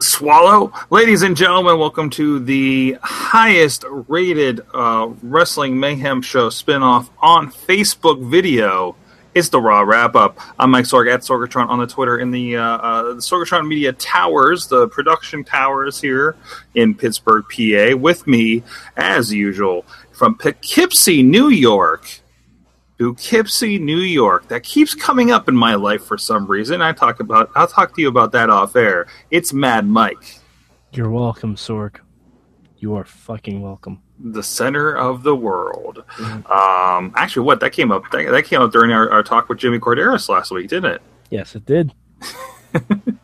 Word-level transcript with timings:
Swallow. 0.00 0.72
Ladies 0.90 1.22
and 1.22 1.36
gentlemen, 1.36 1.78
welcome 1.78 2.10
to 2.10 2.38
the 2.40 2.98
highest 3.02 3.84
rated 3.88 4.60
uh, 4.74 5.08
Wrestling 5.22 5.78
Mayhem 5.78 6.20
Show 6.20 6.48
spinoff 6.50 7.08
on 7.20 7.50
Facebook 7.50 8.22
video. 8.22 8.96
It's 9.34 9.48
the 9.48 9.60
Raw 9.60 9.80
Wrap 9.80 10.14
Up. 10.14 10.38
I'm 10.58 10.70
Mike 10.70 10.84
Sorg 10.84 11.12
at 11.12 11.20
Sorgatron 11.20 11.68
on 11.68 11.78
the 11.78 11.86
Twitter 11.86 12.18
in 12.18 12.30
the, 12.30 12.56
uh, 12.56 12.62
uh, 12.62 13.02
the 13.14 13.20
Sorgatron 13.20 13.66
Media 13.66 13.92
Towers, 13.92 14.68
the 14.68 14.88
production 14.88 15.42
towers 15.42 16.00
here 16.00 16.36
in 16.74 16.94
Pittsburgh, 16.94 17.44
PA. 17.50 17.96
With 17.96 18.26
me, 18.26 18.62
as 18.96 19.32
usual, 19.32 19.84
from 20.12 20.36
Poughkeepsie, 20.36 21.22
New 21.22 21.48
York. 21.48 22.20
Poughkeepsie, 23.12 23.78
New 23.78 23.98
York. 23.98 24.48
That 24.48 24.62
keeps 24.62 24.94
coming 24.94 25.30
up 25.30 25.46
in 25.48 25.54
my 25.54 25.74
life 25.74 26.04
for 26.04 26.16
some 26.16 26.46
reason. 26.46 26.80
I 26.80 26.92
talk 26.92 27.20
about. 27.20 27.50
I'll 27.54 27.66
talk 27.66 27.94
to 27.94 28.00
you 28.00 28.08
about 28.08 28.32
that 28.32 28.48
off 28.48 28.76
air. 28.76 29.06
It's 29.30 29.52
Mad 29.52 29.86
Mike. 29.86 30.38
You're 30.92 31.10
welcome, 31.10 31.56
Sorg. 31.56 31.96
You 32.78 32.94
are 32.94 33.04
fucking 33.04 33.60
welcome. 33.60 34.00
the 34.18 34.42
center 34.42 34.94
of 34.96 35.22
the 35.22 35.34
world. 35.36 36.04
Um, 36.18 37.12
actually, 37.16 37.44
what 37.44 37.60
that 37.60 37.72
came 37.72 37.92
up 37.92 38.04
that, 38.12 38.30
that 38.30 38.44
came 38.46 38.62
up 38.62 38.72
during 38.72 38.90
our, 38.92 39.10
our 39.10 39.22
talk 39.22 39.48
with 39.50 39.58
Jimmy 39.58 39.78
Korderas 39.78 40.28
last 40.28 40.50
week, 40.50 40.68
didn't 40.68 40.92
it? 40.92 41.02
Yes, 41.30 41.54
it 41.54 41.66
did. 41.66 41.92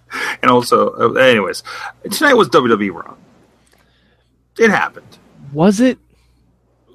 And 0.42 0.50
also, 0.50 0.90
uh, 0.96 1.12
anyways, 1.20 1.62
tonight 2.10 2.34
was 2.34 2.48
WWE 2.48 2.92
Raw. 2.92 3.14
It 4.58 4.70
happened. 4.70 5.18
Was 5.52 5.80
it? 5.80 5.98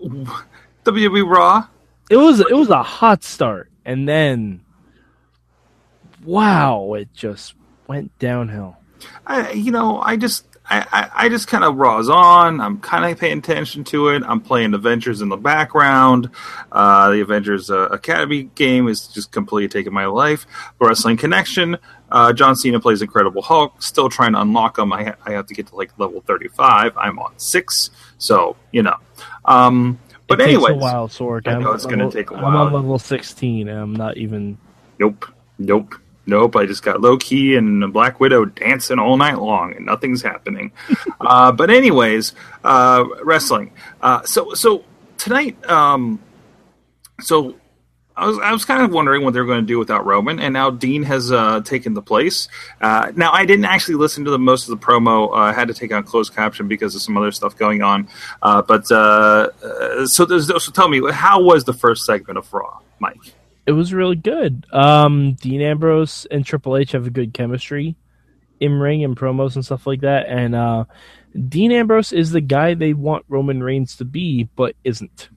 WWE 0.03 1.29
Raw. 1.29 1.67
It 2.09 2.17
was. 2.17 2.39
It 2.39 2.53
was 2.53 2.69
a 2.69 2.83
hot 2.83 3.23
start, 3.23 3.71
and 3.83 4.07
then, 4.07 4.61
wow! 6.23 6.93
It 6.93 7.13
just 7.13 7.55
went 7.87 8.17
downhill. 8.19 8.77
I, 9.25 9.51
you 9.51 9.71
know, 9.71 9.99
I 10.01 10.17
just. 10.17 10.45
I, 10.67 10.79
I, 10.91 11.25
I 11.25 11.29
just 11.29 11.47
kind 11.47 11.63
of 11.63 11.75
raws 11.75 12.09
on. 12.09 12.59
I'm 12.59 12.79
kind 12.79 13.05
of 13.05 13.19
paying 13.19 13.37
attention 13.37 13.83
to 13.83 14.07
it. 14.09 14.23
I'm 14.25 14.41
playing 14.41 14.73
Avengers 14.73 15.21
in 15.21 15.29
the 15.29 15.37
background. 15.37 16.31
Uh, 16.71 17.11
the 17.11 17.21
Avengers 17.21 17.69
uh, 17.69 17.87
Academy 17.91 18.49
game 18.55 18.87
is 18.87 19.07
just 19.07 19.31
completely 19.31 19.67
taking 19.67 19.93
my 19.93 20.07
life. 20.07 20.47
Wrestling 20.79 21.17
Connection. 21.17 21.77
Uh, 22.11 22.33
John 22.33 22.55
Cena 22.55 22.79
plays 22.79 23.03
Incredible 23.03 23.43
Hulk. 23.43 23.79
Still 23.83 24.09
trying 24.09 24.33
to 24.33 24.41
unlock 24.41 24.79
him. 24.79 24.91
I, 24.91 25.03
ha- 25.03 25.15
I 25.23 25.33
have 25.33 25.45
to 25.47 25.53
get 25.53 25.67
to 25.67 25.75
like 25.75 25.91
level 25.99 26.21
35. 26.21 26.97
I'm 26.97 27.19
on 27.19 27.37
six. 27.37 27.91
So, 28.17 28.55
you 28.71 28.81
know. 28.81 28.95
Um, 29.45 29.99
but 30.27 30.41
anyway, 30.41 30.71
a 30.71 30.75
while, 30.75 31.07
Sorg. 31.07 31.47
I 31.47 31.59
know 31.59 31.69
I'm 31.69 31.75
it's 31.75 31.85
gonna 31.85 31.97
level- 32.05 32.11
take 32.11 32.31
a 32.31 32.35
I'm 32.35 32.43
while. 32.43 32.57
on 32.67 32.73
level 32.73 32.99
sixteen, 32.99 33.67
and 33.67 33.79
I'm 33.79 33.95
not 33.95 34.17
even. 34.17 34.57
Nope. 34.99 35.25
Nope. 35.59 35.95
Nope. 36.25 36.55
I 36.55 36.65
just 36.65 36.81
got 36.83 37.01
Loki 37.01 37.55
and 37.55 37.83
a 37.83 37.87
Black 37.87 38.19
Widow 38.19 38.45
dancing 38.45 38.97
all 38.97 39.15
night 39.17 39.37
long 39.39 39.75
and 39.75 39.85
nothing's 39.85 40.21
happening. 40.23 40.71
uh, 41.21 41.51
but 41.51 41.69
anyways, 41.69 42.33
uh, 42.63 43.03
wrestling. 43.23 43.71
Uh, 44.01 44.23
so 44.23 44.53
so 44.53 44.83
tonight, 45.17 45.55
um, 45.69 46.19
so 47.21 47.55
I 48.17 48.27
was 48.27 48.39
I 48.39 48.51
was 48.53 48.63
kind 48.63 48.81
of 48.81 48.91
wondering 48.91 49.23
what 49.23 49.33
they 49.33 49.41
were 49.41 49.45
going 49.45 49.61
to 49.61 49.67
do 49.67 49.77
without 49.77 50.05
Roman, 50.05 50.39
and 50.39 50.53
now 50.53 50.69
Dean 50.69 51.03
has 51.03 51.31
uh, 51.31 51.61
taken 51.61 51.93
the 51.93 52.01
place. 52.01 52.47
Uh, 52.79 53.11
now 53.15 53.31
I 53.31 53.45
didn't 53.45 53.65
actually 53.65 53.95
listen 53.95 54.23
to 54.25 54.31
the 54.31 54.39
most 54.39 54.69
of 54.69 54.79
the 54.79 54.85
promo. 54.85 55.29
Uh, 55.29 55.33
I 55.33 55.53
had 55.53 55.67
to 55.67 55.73
take 55.73 55.93
on 55.93 56.03
closed 56.03 56.33
caption 56.33 56.67
because 56.67 56.95
of 56.95 57.01
some 57.01 57.17
other 57.17 57.31
stuff 57.31 57.57
going 57.57 57.81
on. 57.81 58.07
Uh, 58.41 58.61
but 58.61 58.89
uh, 58.89 59.49
uh, 59.63 60.05
so 60.05 60.25
so 60.39 60.71
tell 60.71 60.87
me, 60.87 61.01
how 61.11 61.41
was 61.41 61.65
the 61.65 61.73
first 61.73 62.05
segment 62.05 62.37
of 62.37 62.51
Raw, 62.53 62.79
Mike? 62.99 63.17
It 63.65 63.73
was 63.73 63.93
really 63.93 64.15
good. 64.15 64.65
Um, 64.71 65.33
Dean 65.33 65.61
Ambrose 65.61 66.25
and 66.29 66.45
Triple 66.45 66.77
H 66.77 66.91
have 66.93 67.07
a 67.07 67.09
good 67.09 67.33
chemistry 67.33 67.95
in 68.59 68.73
ring 68.73 69.03
and 69.03 69.17
promos 69.17 69.55
and 69.55 69.65
stuff 69.65 69.87
like 69.87 70.01
that. 70.01 70.27
And 70.27 70.55
uh, 70.55 70.85
Dean 71.49 71.71
Ambrose 71.71 72.13
is 72.13 72.31
the 72.31 72.41
guy 72.41 72.75
they 72.75 72.93
want 72.93 73.25
Roman 73.27 73.61
Reigns 73.61 73.95
to 73.97 74.05
be, 74.05 74.47
but 74.55 74.75
isn't. 74.83 75.29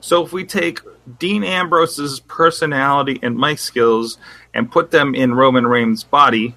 So 0.00 0.24
if 0.24 0.32
we 0.32 0.44
take 0.44 0.80
Dean 1.18 1.44
Ambrose's 1.44 2.20
personality 2.20 3.18
and 3.22 3.36
mic 3.36 3.58
skills 3.58 4.18
and 4.54 4.70
put 4.70 4.90
them 4.90 5.14
in 5.14 5.34
Roman 5.34 5.66
Reigns' 5.66 6.04
body, 6.04 6.54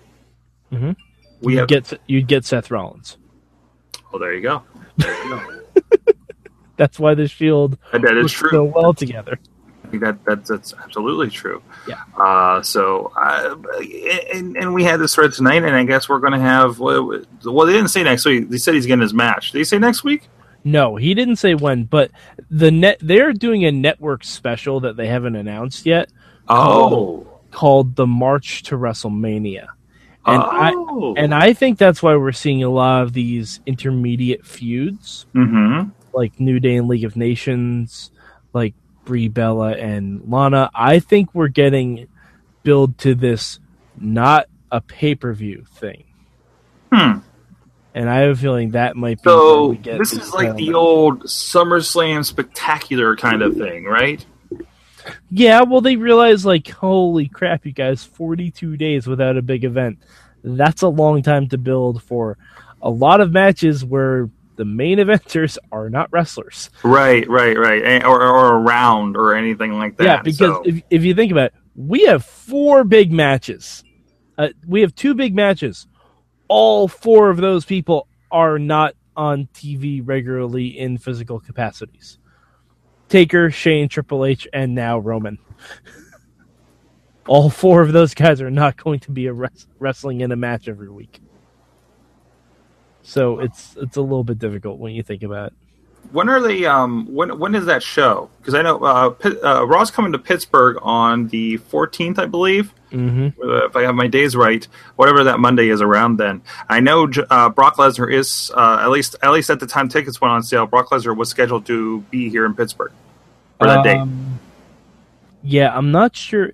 Mhm. 0.71 0.95
we 1.41 1.53
you'd 1.53 1.59
have. 1.59 1.67
get 1.67 1.99
you'd 2.07 2.27
get 2.27 2.45
Seth 2.45 2.71
Rollins. 2.71 3.17
oh, 4.13 4.19
there 4.19 4.33
you 4.33 4.41
go. 4.41 4.63
There 4.97 5.23
you 5.25 5.29
go. 5.29 5.61
That's 6.77 6.99
why 6.99 7.15
the 7.15 7.27
Shield 7.27 7.77
And 7.91 8.03
that 8.03 8.15
is 8.17 8.31
true. 8.31 8.49
so 8.51 8.63
well 8.63 8.93
together. 8.93 9.39
I 9.83 9.89
think 9.89 10.03
that, 10.03 10.23
that 10.25 10.45
that's 10.45 10.73
absolutely 10.83 11.29
true. 11.29 11.61
Yeah. 11.87 12.01
Uh, 12.19 12.61
so, 12.61 13.11
uh, 13.19 13.55
and, 14.33 14.55
and 14.57 14.73
we 14.73 14.83
had 14.83 14.99
this 14.99 15.15
thread 15.15 15.31
tonight, 15.33 15.63
and 15.63 15.75
I 15.75 15.85
guess 15.85 16.09
we're 16.09 16.19
going 16.19 16.33
to 16.33 16.39
have. 16.39 16.77
Well, 16.79 17.21
well, 17.45 17.65
they 17.65 17.71
didn't 17.73 17.87
say 17.89 18.03
next 18.03 18.25
week. 18.25 18.49
They 18.49 18.57
said 18.57 18.73
he's 18.75 18.85
getting 18.85 19.01
his 19.01 19.13
match. 19.13 19.51
Did 19.53 19.59
he 19.59 19.63
say 19.63 19.79
next 19.79 20.03
week? 20.03 20.27
No, 20.67 20.97
he 20.97 21.13
didn't 21.13 21.37
say 21.37 21.55
when, 21.55 21.85
but 21.85 22.11
the 22.49 22.71
net 22.71 22.97
they're 23.01 23.31
doing 23.31 23.63
a 23.65 23.71
network 23.71 24.23
special 24.23 24.81
that 24.81 24.97
they 24.97 25.07
haven't 25.07 25.35
announced 25.35 25.85
yet 25.85 26.09
Oh. 26.49 27.25
called 27.51 27.95
the 27.95 28.05
March 28.07 28.63
to 28.63 28.75
WrestleMania. 28.77 29.67
And 30.25 30.43
oh. 30.43 31.15
I 31.15 31.21
and 31.21 31.33
I 31.33 31.53
think 31.53 31.77
that's 31.77 32.03
why 32.03 32.15
we're 32.17 32.33
seeing 32.33 32.63
a 32.63 32.69
lot 32.69 33.03
of 33.03 33.13
these 33.13 33.61
intermediate 33.65 34.45
feuds, 34.45 35.25
Mm-hmm. 35.33 35.89
like 36.13 36.37
New 36.39 36.59
Day 36.59 36.75
and 36.75 36.87
League 36.89 37.05
of 37.05 37.15
Nations, 37.15 38.11
like 38.51 38.73
Brie 39.05 39.29
Bella 39.29 39.71
and 39.71 40.21
Lana. 40.29 40.69
I 40.75 40.99
think 40.99 41.33
we're 41.33 41.47
getting 41.47 42.07
build 42.63 42.97
to 42.99 43.15
this 43.15 43.59
not 43.97 44.47
a 44.69 44.81
pay 44.81 45.15
per 45.15 45.31
view 45.31 45.63
thing. 45.75 46.03
Hmm. 46.91 47.19
And 47.97 48.07
I 48.07 48.17
have 48.19 48.37
a 48.37 48.39
feeling 48.39 48.71
that 48.71 48.95
might 48.95 49.17
be 49.23 49.27
So 49.27 49.69
we 49.69 49.77
get 49.77 49.97
this 49.97 50.13
is 50.13 50.31
like 50.31 50.55
the 50.55 50.75
old 50.75 51.23
SummerSlam 51.23 52.23
spectacular 52.23 53.15
kind 53.15 53.41
of 53.41 53.55
thing, 53.57 53.85
right? 53.85 54.23
Yeah, 55.31 55.63
well, 55.63 55.81
they 55.81 55.95
realize 55.95 56.45
like, 56.45 56.67
holy 56.67 57.27
crap, 57.27 57.65
you 57.65 57.71
guys, 57.71 58.03
forty-two 58.03 58.77
days 58.77 59.07
without 59.07 59.35
a 59.35 59.41
big 59.41 59.63
event. 59.63 59.97
That's 60.43 60.83
a 60.83 60.87
long 60.87 61.23
time 61.23 61.49
to 61.49 61.57
build 61.57 62.03
for 62.03 62.37
a 62.83 62.89
lot 62.91 63.19
of 63.19 63.31
matches 63.31 63.83
where 63.83 64.29
the 64.57 64.65
main 64.65 64.97
eventers 64.99 65.57
are 65.71 65.89
not 65.89 66.11
wrestlers. 66.11 66.69
Right, 66.83 67.27
right, 67.27 67.57
right, 67.57 68.05
or, 68.05 68.21
or 68.21 68.57
around 68.59 69.17
or 69.17 69.33
anything 69.33 69.73
like 69.73 69.97
that. 69.97 70.03
yeah, 70.03 70.21
because 70.21 70.37
so- 70.37 70.63
if 70.63 70.83
if 70.91 71.03
you 71.03 71.15
think 71.15 71.31
about 71.31 71.45
it, 71.45 71.53
we 71.75 72.03
have 72.05 72.23
four 72.23 72.83
big 72.83 73.11
matches. 73.11 73.83
Uh, 74.37 74.49
we 74.67 74.81
have 74.81 74.93
two 74.93 75.15
big 75.15 75.33
matches. 75.33 75.87
All 76.47 76.87
four 76.87 77.29
of 77.29 77.37
those 77.37 77.65
people 77.65 78.07
are 78.31 78.59
not 78.59 78.95
on 79.15 79.47
TV 79.53 80.01
regularly 80.03 80.77
in 80.77 80.97
physical 80.97 81.39
capacities. 81.39 82.19
Taker, 83.09 83.49
Shane, 83.51 83.89
Triple 83.89 84.25
H, 84.25 84.47
and 84.53 84.75
now 84.75 84.99
Roman. 84.99 85.37
All 87.27 87.49
four 87.49 87.81
of 87.81 87.91
those 87.91 88.13
guys 88.13 88.41
are 88.41 88.51
not 88.51 88.81
going 88.81 88.99
to 89.01 89.11
be 89.11 89.29
res- 89.29 89.67
wrestling 89.79 90.21
in 90.21 90.31
a 90.31 90.35
match 90.35 90.67
every 90.67 90.89
week. 90.89 91.19
So 93.01 93.39
it's 93.39 93.75
it's 93.77 93.97
a 93.97 94.01
little 94.01 94.23
bit 94.23 94.37
difficult 94.39 94.79
when 94.79 94.93
you 94.93 95.03
think 95.03 95.23
about 95.23 95.47
it. 95.47 95.66
When 96.11 96.29
are 96.29 96.41
they? 96.41 96.65
Um, 96.65 97.13
when 97.13 97.37
when 97.39 97.55
is 97.55 97.65
that 97.65 97.83
show? 97.83 98.29
Because 98.39 98.53
I 98.53 98.61
know 98.61 98.77
uh, 98.79 99.09
Pitt, 99.09 99.43
uh, 99.43 99.65
Raw's 99.65 99.91
coming 99.91 100.11
to 100.13 100.19
Pittsburgh 100.19 100.77
on 100.81 101.27
the 101.27 101.57
14th, 101.57 102.19
I 102.19 102.25
believe. 102.25 102.73
Mm-hmm. 102.91 103.41
Uh, 103.41 103.65
if 103.65 103.75
I 103.75 103.83
have 103.83 103.95
my 103.95 104.07
days 104.07 104.35
right, 104.35 104.65
whatever 104.95 105.25
that 105.25 105.39
Monday 105.39 105.69
is 105.69 105.81
around 105.81 106.17
then. 106.17 106.41
I 106.69 106.79
know 106.79 107.09
uh, 107.29 107.49
Brock 107.49 107.75
Lesnar 107.75 108.11
is 108.11 108.51
uh, 108.55 108.79
at 108.81 108.89
least 108.89 109.15
at 109.21 109.31
least 109.31 109.49
at 109.49 109.59
the 109.59 109.67
time 109.67 109.89
tickets 109.89 110.21
went 110.21 110.31
on 110.31 110.43
sale. 110.43 110.65
Brock 110.65 110.89
Lesnar 110.89 111.15
was 111.15 111.29
scheduled 111.29 111.65
to 111.65 112.01
be 112.09 112.29
here 112.29 112.45
in 112.45 112.53
Pittsburgh 112.53 112.91
for 113.59 113.67
that 113.67 113.83
date. 113.83 113.97
Um, 113.97 114.39
Yeah, 115.43 115.75
I'm 115.75 115.91
not 115.91 116.15
sure. 116.15 116.51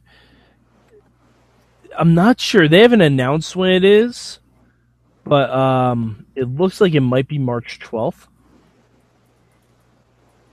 I'm 1.98 2.16
not 2.16 2.40
sure. 2.40 2.68
They 2.68 2.82
haven't 2.82 3.02
announced 3.02 3.56
when 3.56 3.72
it 3.72 3.84
is, 3.84 4.40
but 5.24 5.52
um, 5.52 6.26
it 6.36 6.46
looks 6.46 6.82
like 6.82 6.94
it 6.94 7.02
might 7.02 7.28
be 7.28 7.38
March 7.38 7.80
12th. 7.80 8.28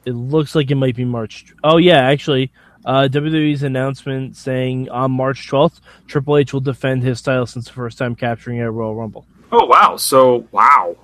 It 0.05 0.13
looks 0.13 0.55
like 0.55 0.71
it 0.71 0.77
might 0.77 0.97
be 0.97 1.05
March. 1.05 1.53
Oh 1.63 1.77
yeah, 1.77 1.99
actually, 1.99 2.53
Uh, 2.85 3.09
WWE's 3.11 3.63
announcement 3.63 4.37
saying 4.37 4.89
on 4.89 5.11
March 5.13 5.47
12th, 5.51 5.81
Triple 6.07 6.39
H 6.39 6.53
will 6.55 6.61
defend 6.63 7.03
his 7.03 7.21
title 7.21 7.47
since 7.47 7.67
the 7.67 7.73
first 7.73 7.99
time 7.99 8.15
capturing 8.15 8.61
a 8.61 8.71
Royal 8.71 8.95
Rumble. 8.97 9.27
Oh 9.53 9.67
wow! 9.67 9.97
So 9.97 10.47
wow, 10.53 10.97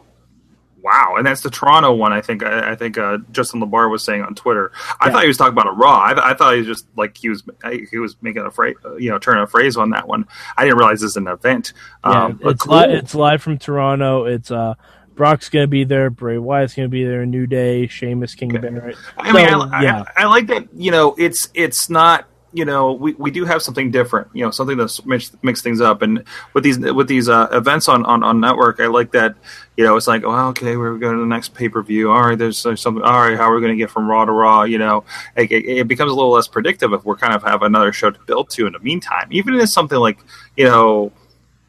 wow, 0.82 1.14
and 1.18 1.26
that's 1.26 1.42
the 1.42 1.50
Toronto 1.50 1.92
one. 1.92 2.12
I 2.12 2.20
think 2.20 2.42
I, 2.44 2.72
I 2.72 2.74
think 2.76 2.96
uh, 2.96 3.18
Justin 3.32 3.60
Labar 3.60 3.90
was 3.90 4.02
saying 4.04 4.22
on 4.22 4.34
Twitter. 4.34 4.72
I 5.00 5.06
Yeah. 5.06 5.12
thought 5.12 5.22
he 5.22 5.28
was 5.28 5.36
talking 5.36 5.52
about 5.52 5.66
a 5.66 5.72
Raw. 5.72 5.98
I, 5.98 6.30
I 6.30 6.34
thought 6.34 6.52
he 6.54 6.58
was 6.60 6.66
just 6.66 6.86
like 6.96 7.16
he 7.16 7.28
was 7.28 7.42
he 7.90 7.98
was 7.98 8.16
making 8.22 8.42
a 8.46 8.50
phrase, 8.50 8.76
you 8.98 9.10
know, 9.10 9.18
turning 9.18 9.42
a 9.42 9.46
phrase 9.46 9.76
on 9.76 9.90
that 9.90 10.06
one. 10.08 10.26
I 10.56 10.64
didn't 10.64 10.78
realize 10.78 11.00
this 11.00 11.10
is 11.10 11.16
an 11.16 11.28
event. 11.28 11.72
Um, 12.04 12.40
it's 12.44 12.62
cool. 12.62 12.76
li- 12.78 12.94
it's 12.94 13.14
live 13.14 13.42
from 13.42 13.58
Toronto. 13.58 14.24
It's 14.24 14.50
uh, 14.50 14.74
Brock's 15.16 15.48
gonna 15.48 15.66
be 15.66 15.82
there. 15.82 16.10
Bray 16.10 16.38
Wyatt's 16.38 16.74
gonna 16.74 16.88
be 16.88 17.04
there. 17.04 17.26
New 17.26 17.46
Day, 17.48 17.88
Sheamus, 17.88 18.36
King 18.36 18.50
Barrett. 18.50 18.96
I 19.18 19.32
mean, 19.32 19.48
So, 19.48 19.68
I, 19.72 19.82
yeah, 19.82 20.04
I, 20.16 20.22
I 20.22 20.26
like 20.26 20.46
that. 20.46 20.68
You 20.74 20.92
know, 20.92 21.16
it's 21.18 21.48
it's 21.54 21.90
not. 21.90 22.28
You 22.52 22.64
know, 22.64 22.92
we, 22.92 23.12
we 23.14 23.30
do 23.30 23.44
have 23.44 23.60
something 23.60 23.90
different. 23.90 24.28
You 24.32 24.42
know, 24.42 24.50
something 24.50 24.78
to 24.78 25.02
mix, 25.04 25.30
mix 25.42 25.60
things 25.60 25.82
up. 25.82 26.00
And 26.00 26.24
with 26.54 26.64
these 26.64 26.78
with 26.78 27.06
these 27.06 27.28
uh, 27.28 27.48
events 27.52 27.86
on, 27.86 28.06
on, 28.06 28.22
on 28.22 28.40
network, 28.40 28.80
I 28.80 28.86
like 28.86 29.12
that. 29.12 29.34
You 29.76 29.84
know, 29.84 29.94
it's 29.94 30.06
like, 30.06 30.22
oh, 30.24 30.48
okay, 30.50 30.78
we're 30.78 30.96
going 30.96 31.16
to 31.16 31.20
the 31.20 31.26
next 31.26 31.52
pay 31.52 31.68
per 31.68 31.82
view. 31.82 32.10
All 32.10 32.22
right, 32.22 32.38
there's, 32.38 32.62
there's 32.62 32.80
something. 32.80 33.02
All 33.02 33.20
right, 33.20 33.36
how 33.36 33.50
are 33.50 33.54
we 33.54 33.60
going 33.60 33.76
to 33.76 33.76
get 33.76 33.90
from 33.90 34.08
Raw 34.08 34.24
to 34.24 34.32
Raw? 34.32 34.62
You 34.62 34.78
know, 34.78 35.04
it, 35.36 35.52
it, 35.52 35.66
it 35.66 35.88
becomes 35.88 36.10
a 36.10 36.14
little 36.14 36.30
less 36.30 36.48
predictive 36.48 36.94
if 36.94 37.04
we're 37.04 37.16
kind 37.16 37.34
of 37.34 37.42
have 37.42 37.60
another 37.60 37.92
show 37.92 38.10
to 38.10 38.18
build 38.20 38.48
to 38.50 38.66
in 38.66 38.72
the 38.72 38.78
meantime. 38.78 39.28
Even 39.32 39.54
if 39.54 39.64
it's 39.64 39.72
something 39.72 39.98
like, 39.98 40.18
you 40.56 40.64
know, 40.64 41.12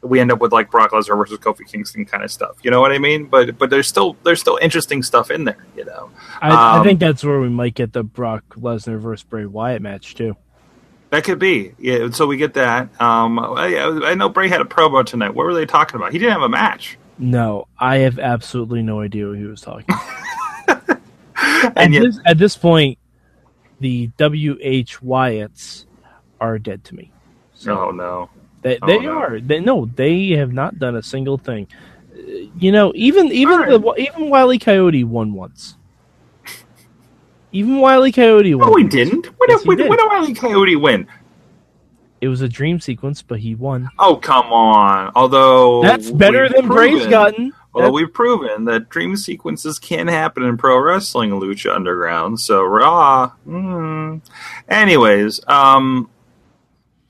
we 0.02 0.20
end 0.20 0.30
up 0.30 0.40
with 0.40 0.52
like 0.52 0.70
Brock 0.70 0.92
Lesnar 0.92 1.16
versus 1.16 1.38
Kofi 1.38 1.66
Kingston 1.66 2.04
kind 2.04 2.22
of 2.22 2.30
stuff. 2.30 2.56
You 2.62 2.70
know 2.70 2.80
what 2.80 2.92
I 2.92 2.98
mean? 2.98 3.26
But 3.26 3.58
but 3.58 3.70
there's 3.70 3.88
still 3.88 4.16
there's 4.22 4.40
still 4.40 4.58
interesting 4.62 5.02
stuff 5.02 5.30
in 5.30 5.44
there. 5.44 5.66
You 5.76 5.84
know. 5.84 6.10
I, 6.40 6.50
I 6.50 6.78
um, 6.78 6.84
think 6.84 7.00
that's 7.00 7.24
where 7.24 7.40
we 7.40 7.48
might 7.48 7.74
get 7.74 7.92
the 7.92 8.02
Brock 8.02 8.44
Lesnar 8.56 9.00
versus 9.00 9.24
Bray 9.24 9.46
Wyatt 9.46 9.82
match 9.82 10.14
too. 10.14 10.36
That 11.10 11.24
could 11.24 11.38
be. 11.38 11.74
Yeah, 11.78 12.10
so 12.10 12.26
we 12.26 12.36
get 12.36 12.54
that. 12.54 13.00
Um, 13.00 13.38
I, 13.38 13.78
I 14.04 14.14
know 14.14 14.28
Bray 14.28 14.48
had 14.48 14.60
a 14.60 14.64
promo 14.64 15.04
tonight. 15.04 15.30
What 15.30 15.46
were 15.46 15.54
they 15.54 15.64
talking 15.64 15.96
about? 15.96 16.12
He 16.12 16.18
didn't 16.18 16.32
have 16.32 16.42
a 16.42 16.50
match. 16.50 16.98
No, 17.18 17.66
I 17.78 17.98
have 17.98 18.18
absolutely 18.18 18.82
no 18.82 19.00
idea 19.00 19.26
what 19.26 19.38
he 19.38 19.44
was 19.44 19.62
talking. 19.62 19.86
about. 20.66 21.00
at, 21.76 21.90
yet, 21.90 22.02
this, 22.02 22.20
at 22.26 22.38
this 22.38 22.56
point, 22.56 22.98
the 23.80 24.08
WH 24.18 25.00
Wyatts 25.02 25.86
are 26.40 26.58
dead 26.58 26.84
to 26.84 26.94
me. 26.94 27.10
oh 27.66 27.90
no. 27.90 28.28
They 28.62 28.78
Oh, 28.82 28.86
they 28.86 28.98
no. 29.00 29.10
are. 29.12 29.40
They 29.40 29.60
no, 29.60 29.86
they 29.94 30.30
have 30.30 30.52
not 30.52 30.78
done 30.78 30.96
a 30.96 31.02
single 31.02 31.38
thing. 31.38 31.66
Uh, 32.12 32.20
You 32.58 32.72
know, 32.72 32.92
even 32.94 33.26
even 33.32 33.60
All 33.72 33.78
the, 33.78 33.94
even 34.00 34.30
Wiley 34.30 34.58
Coyote 34.58 35.04
won 35.04 35.32
once. 35.34 35.76
Even 37.52 37.78
Wiley 37.80 38.12
Coyote 38.12 38.54
won. 38.54 38.70
No, 38.70 38.76
he 38.76 38.82
once. 38.84 38.94
didn't. 38.94 39.26
When, 39.38 39.48
Yes, 39.50 39.62
did, 39.62 39.70
he 39.70 39.76
did. 39.76 39.88
when 39.88 39.98
did 39.98 40.06
Wiley 40.08 40.34
Coyote 40.34 40.76
win? 40.76 41.06
It 42.20 42.28
was 42.28 42.40
a 42.40 42.48
dream 42.48 42.80
sequence, 42.80 43.22
but 43.22 43.38
he 43.38 43.54
won. 43.54 43.88
Oh, 43.98 44.16
come 44.16 44.46
on. 44.52 45.12
Although 45.14 45.82
That's 45.82 46.10
better 46.10 46.48
than 46.48 46.66
proven- 46.66 47.08
gotten. 47.10 47.52
Although 47.74 47.88
That- 47.88 47.92
we've 47.92 48.12
proven 48.12 48.64
that 48.64 48.88
dream 48.88 49.14
sequences 49.16 49.78
can 49.78 50.08
happen 50.08 50.42
in 50.42 50.56
pro 50.56 50.78
wrestling, 50.80 51.30
Lucha 51.30 51.72
Underground. 51.74 52.40
So 52.40 52.64
Raw. 52.64 53.30
Mm. 53.48 54.20
Anyways, 54.68 55.40
um, 55.46 56.08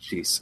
jeez, 0.08 0.40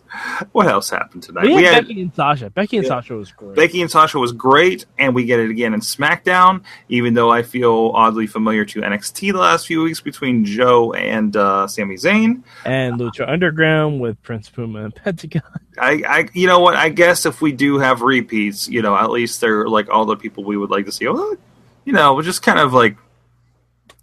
what 0.52 0.66
else 0.66 0.90
happened 0.90 1.22
tonight? 1.22 1.44
we 1.46 1.64
had 1.64 1.86
Becky 1.86 2.00
and 2.02 2.14
Sasha. 2.14 2.50
Becky 2.50 2.76
and 2.76 2.84
Yeah. 2.84 2.90
Sasha 2.90 3.14
was 3.14 3.32
great. 3.32 3.56
Becky 3.56 3.82
and 3.82 3.90
Sasha 3.90 4.18
was 4.18 4.32
great, 4.32 4.86
and 4.98 5.14
we 5.14 5.24
get 5.24 5.40
it 5.40 5.50
again 5.50 5.74
in 5.74 5.80
SmackDown. 5.80 6.62
Even 6.88 7.14
though 7.14 7.30
I 7.30 7.42
feel 7.42 7.90
oddly 7.94 8.26
familiar 8.26 8.64
to 8.66 8.80
NXT 8.80 9.32
the 9.32 9.38
last 9.38 9.66
few 9.66 9.82
weeks 9.82 10.00
between 10.00 10.44
Joe 10.44 10.92
and 10.92 11.36
uh, 11.36 11.66
Sami 11.66 11.96
Zayn, 11.96 12.42
and 12.64 13.00
Lucha 13.00 13.28
Underground 13.28 14.00
with 14.00 14.22
Prince 14.22 14.48
Puma 14.48 14.84
and 14.84 14.94
Pentagon. 14.94 15.42
I, 15.78 16.02
I, 16.08 16.28
you 16.32 16.46
know 16.46 16.60
what? 16.60 16.74
I 16.74 16.88
guess 16.88 17.26
if 17.26 17.42
we 17.42 17.52
do 17.52 17.78
have 17.78 18.00
repeats, 18.00 18.68
you 18.68 18.80
know, 18.82 18.96
at 18.96 19.10
least 19.10 19.40
they're 19.40 19.68
like 19.68 19.90
all 19.90 20.06
the 20.06 20.16
people 20.16 20.44
we 20.44 20.56
would 20.56 20.70
like 20.70 20.86
to 20.86 20.92
see. 20.92 21.06
Oh, 21.06 21.36
you 21.84 21.92
know, 21.92 22.14
we're 22.14 22.22
just 22.22 22.42
kind 22.42 22.58
of 22.58 22.72
like, 22.72 22.96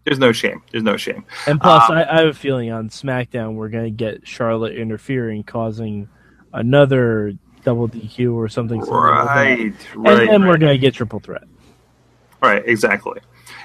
there's 0.05 0.19
no 0.19 0.31
shame. 0.31 0.61
There's 0.71 0.83
no 0.83 0.97
shame. 0.97 1.25
And 1.47 1.59
plus, 1.59 1.89
Um, 1.89 1.97
I, 1.97 2.11
I 2.11 2.17
have 2.21 2.27
a 2.27 2.33
feeling 2.33 2.71
on 2.71 2.89
SmackDown 2.89 3.55
we're 3.55 3.69
going 3.69 3.85
to 3.85 3.91
get 3.91 4.27
Charlotte 4.27 4.75
interfering, 4.75 5.43
causing 5.43 6.09
another 6.51 7.33
double 7.63 7.87
DQ 7.87 8.33
or 8.33 8.49
something. 8.49 8.83
something 8.83 8.95
like. 8.95 9.25
Right, 9.25 9.59
And 9.59 10.03
right, 10.03 10.29
then 10.29 10.45
we're 10.45 10.57
going 10.57 10.73
to 10.73 10.77
get 10.77 10.93
triple 10.93 11.19
threat. 11.19 11.43
Right, 12.41 12.61
exactly, 12.65 13.21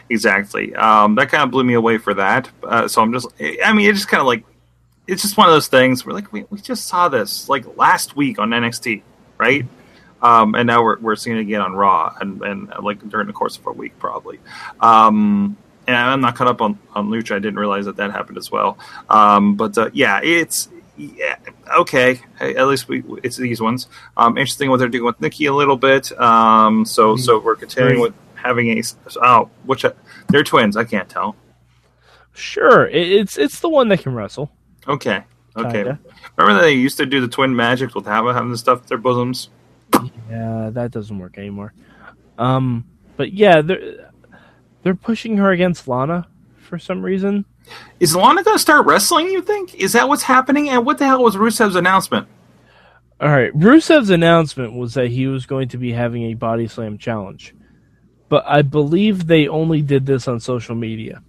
exactly. 0.09 0.75
Um, 0.77 1.17
that 1.17 1.29
kind 1.29 1.43
of 1.43 1.51
blew 1.51 1.65
me 1.65 1.75
away 1.75 1.99
for 1.99 2.15
that. 2.15 2.49
Uh, 2.63 2.87
so 2.87 3.03
I'm 3.03 3.13
just, 3.13 3.27
I 3.65 3.73
mean, 3.73 3.91
it 3.91 3.95
just 3.95 4.09
kind 4.09 4.21
of 4.21 4.27
like, 4.27 4.45
it's 5.09 5.23
just 5.23 5.37
one 5.37 5.49
of 5.49 5.55
those 5.55 5.67
things. 5.69 6.07
We're 6.07 6.13
like, 6.13 6.33
we, 6.33 6.45
we 6.51 6.61
just 6.61 6.87
saw 6.87 7.09
this 7.09 7.49
like 7.49 7.77
last 7.77 8.15
week 8.15 8.39
on 8.39 8.51
NXT, 8.51 9.03
right? 9.39 9.67
Um, 10.23 10.55
and 10.55 10.67
now 10.67 10.83
we're, 10.83 10.99
we're 11.01 11.17
seeing 11.17 11.37
it 11.37 11.41
again 11.41 11.61
on 11.61 11.75
Raw, 11.75 12.15
and, 12.21 12.43
and 12.43 12.73
like 12.83 13.09
during 13.09 13.27
the 13.27 13.33
course 13.33 13.57
of 13.57 13.67
a 13.67 13.73
week, 13.73 13.99
probably. 13.99 14.39
Um, 14.81 15.57
and 15.89 15.97
I'm 15.97 16.21
not 16.21 16.37
caught 16.37 16.47
up 16.47 16.61
on 16.61 16.79
on 16.95 17.09
Lucha. 17.09 17.35
I 17.35 17.39
didn't 17.39 17.59
realize 17.59 17.87
that 17.87 17.97
that 17.97 18.13
happened 18.13 18.37
as 18.39 18.53
well. 18.53 18.79
Um, 19.09 19.57
but 19.57 19.77
uh, 19.77 19.91
yeah, 19.93 20.21
it's 20.23 20.69
yeah, 20.97 21.37
okay. 21.79 22.21
Hey, 22.39 22.55
At 22.55 22.69
least 22.69 22.89
we 22.89 23.03
it's 23.25 23.39
these 23.39 23.61
ones. 23.61 23.89
Um, 24.17 24.37
interesting 24.37 24.71
what 24.71 24.77
they're 24.77 24.89
doing 24.89 25.07
with 25.07 25.21
Nikki 25.21 25.47
a 25.47 25.53
little 25.53 25.79
bit. 25.79 26.13
Um, 26.21 26.85
so 26.85 27.17
so 27.17 27.41
we're 27.41 27.57
continuing 27.57 28.01
with 28.01 28.15
having 28.35 28.79
a 28.79 28.83
oh 29.23 29.51
which 29.65 29.85
uh, 29.85 29.93
they're 30.29 30.45
twins. 30.45 30.77
I 30.77 30.85
can't 30.85 31.09
tell. 31.09 31.35
Sure, 32.35 32.87
it's 32.87 33.39
it's 33.39 33.61
the 33.61 33.71
one 33.71 33.89
that 33.89 34.01
can 34.01 34.15
wrestle. 34.15 34.53
Okay, 34.87 35.25
okay. 35.57 35.73
Kinda. 35.73 35.99
Remember 36.37 36.63
they 36.63 36.73
used 36.73 36.99
to 36.99 37.07
do 37.07 37.21
the 37.21 37.29
twin 37.29 37.57
magic 37.57 37.95
with 37.95 38.05
having 38.05 38.35
having 38.35 38.51
the 38.51 38.59
stuff 38.59 38.87
their 38.87 38.99
bosoms. 38.99 39.49
Yeah, 40.31 40.69
that 40.75 40.91
doesn't 40.91 41.19
work 41.19 41.39
anymore. 41.39 41.73
Um, 42.37 42.85
but 43.17 43.33
yeah, 43.33 43.63
they're 43.63 44.08
they're 44.89 44.95
pushing 44.95 45.37
her 45.37 45.51
against 45.53 45.87
Lana 45.87 46.27
for 46.61 46.79
some 46.79 47.03
reason. 47.03 47.45
Is 48.01 48.17
Lana 48.17 48.43
going 48.43 48.55
to 48.55 48.59
start 48.59 48.87
wrestling? 48.87 49.27
You 49.27 49.43
think? 49.43 49.75
Is 49.75 49.93
that 49.93 50.09
what's 50.09 50.23
happening? 50.23 50.71
And 50.71 50.87
what 50.87 50.97
the 50.97 51.05
hell 51.05 51.23
was 51.23 51.37
Rusev's 51.37 51.77
announcement? 51.77 52.27
All 53.21 53.29
right, 53.29 53.53
Rusev's 53.53 54.09
announcement 54.09 54.73
was 54.73 54.95
that 54.95 55.09
he 55.09 55.27
was 55.27 55.45
going 55.45 55.69
to 55.69 55.77
be 55.77 55.93
having 55.93 56.23
a 56.23 56.33
body 56.35 56.69
slam 56.69 56.97
challenge, 56.97 57.55
but 58.31 58.45
I 58.47 58.63
believe 58.63 59.27
they 59.27 59.47
only 59.47 59.83
did 59.83 60.07
this 60.07 60.27
on 60.27 60.41
social 60.41 60.75
media 60.75 61.23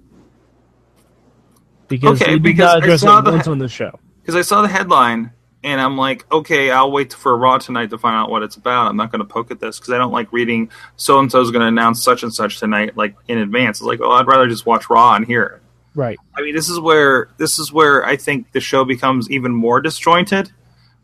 because 1.89 2.21
Okay, 2.21 2.37
because 2.37 2.59
not 2.59 2.75
I 2.75 2.77
address 2.77 3.01
saw 3.01 3.19
it 3.19 3.25
the- 3.25 3.31
once 3.31 3.47
on 3.47 3.59
the 3.59 3.67
show. 3.67 3.99
because 4.21 4.35
I 4.35 4.41
saw 4.43 4.61
the 4.61 4.69
headline 4.69 5.31
and 5.63 5.81
I'm 5.81 5.97
like, 5.97 6.25
okay, 6.31 6.71
I'll 6.71 6.91
wait 6.91 7.13
for 7.13 7.35
Raw 7.37 7.57
tonight 7.57 7.89
to 7.89 7.97
find 7.97 8.15
out 8.15 8.29
what 8.29 8.43
it's 8.43 8.55
about. 8.55 8.87
I'm 8.87 8.95
not 8.95 9.11
going 9.11 9.19
to 9.19 9.25
poke 9.25 9.51
at 9.51 9.59
this 9.59 9.77
because 9.77 9.93
I 9.93 9.97
don't 9.97 10.11
like 10.11 10.31
reading 10.31 10.69
so 10.95 11.19
and 11.19 11.29
so 11.31 11.41
is 11.41 11.51
going 11.51 11.61
to 11.61 11.67
announce 11.67 12.01
such 12.01 12.23
and 12.23 12.33
such 12.33 12.59
tonight, 12.59 12.95
like 12.95 13.15
in 13.27 13.37
advance. 13.37 13.79
It's 13.79 13.85
like, 13.85 13.99
well, 13.99 14.11
I'd 14.13 14.27
rather 14.27 14.47
just 14.47 14.65
watch 14.65 14.89
Raw 14.89 15.15
and 15.15 15.25
hear 15.25 15.43
it. 15.43 15.61
Right. 15.95 16.17
I 16.37 16.41
mean, 16.41 16.55
this 16.55 16.69
is 16.69 16.79
where 16.79 17.29
this 17.37 17.59
is 17.59 17.73
where 17.73 18.05
I 18.05 18.15
think 18.15 18.51
the 18.53 18.61
show 18.61 18.85
becomes 18.85 19.29
even 19.29 19.53
more 19.53 19.81
disjointed. 19.81 20.51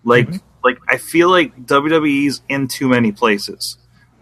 Like, 0.03 0.29
like 0.63 0.79
I 0.87 0.97
feel 0.97 1.29
like 1.29 1.65
WWE's 1.65 2.41
in 2.47 2.67
too 2.67 2.87
many 2.87 3.11
places, 3.11 3.77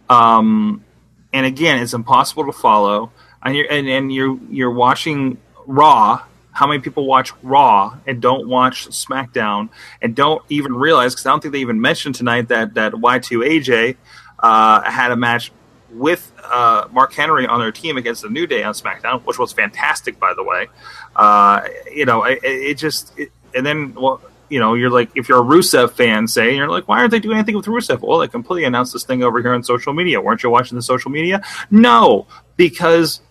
um, 0.10 0.84
and 1.32 1.46
again, 1.46 1.80
it's 1.80 1.94
impossible 1.94 2.46
to 2.46 2.54
follow. 2.54 3.12
And 3.44 3.56
you're 3.56 3.70
and, 3.70 3.88
and 3.88 4.12
you're 4.12 4.40
you're 4.50 4.72
watching 4.72 5.38
Raw. 5.68 6.24
How 6.54 6.68
many 6.68 6.82
people 6.82 7.06
watch 7.06 7.34
Raw 7.42 7.98
and 8.08 8.22
don't 8.22 8.48
watch 8.48 8.88
SmackDown 8.88 9.70
and 10.02 10.16
don't 10.16 10.44
even 10.50 10.74
realize? 10.74 11.14
Because 11.14 11.26
I 11.26 11.32
don't 11.32 11.42
think 11.42 11.52
they 11.52 11.60
even 11.60 11.82
mentioned 11.82 12.16
tonight 12.16 12.48
that 12.50 12.76
that 12.76 12.96
Y 12.96 13.20
two 13.20 13.40
AJ 13.40 13.98
uh, 14.40 14.90
had 14.90 15.12
a 15.12 15.16
match 15.16 15.52
with 15.90 16.32
uh, 16.44 16.88
Mark 16.92 17.14
Henry 17.14 17.46
on 17.48 17.60
their 17.60 17.72
team 17.72 17.98
against 17.98 18.22
the 18.22 18.30
New 18.30 18.48
Day 18.48 18.64
on 18.64 18.74
SmackDown, 18.74 19.24
which 19.24 19.40
was 19.40 19.54
fantastic, 19.54 20.20
by 20.20 20.34
the 20.34 20.44
way. 20.44 20.68
Uh, 21.16 21.62
you 21.92 22.06
know, 22.06 22.24
it, 22.24 22.40
it 22.44 22.78
just 22.78 23.18
it, 23.18 23.32
and 23.56 23.66
then 23.66 23.94
well, 23.94 24.22
you 24.50 24.60
know, 24.60 24.74
you're 24.76 24.90
like 24.90 25.10
if 25.16 25.30
you're 25.30 25.40
a 25.40 25.44
Rusev 25.44 25.92
fan, 25.92 26.28
say 26.28 26.56
you're 26.56 26.70
like, 26.70 26.88
why 26.88 27.00
aren't 27.00 27.12
they 27.12 27.20
doing 27.20 27.38
anything 27.38 27.56
with 27.56 27.66
Rusev? 27.66 28.02
Well, 28.02 28.20
they 28.20 28.28
completely 28.28 28.66
announced 28.66 28.94
this 28.94 29.04
thing 29.04 29.24
over 29.24 29.42
here 29.42 29.54
on 29.54 29.64
social 29.64 29.94
media. 29.94 30.22
Weren't 30.22 30.44
you 30.44 30.50
watching 30.50 30.76
the 30.76 30.84
social 30.84 31.10
media? 31.10 31.42
No, 31.72 32.28
because 32.58 33.22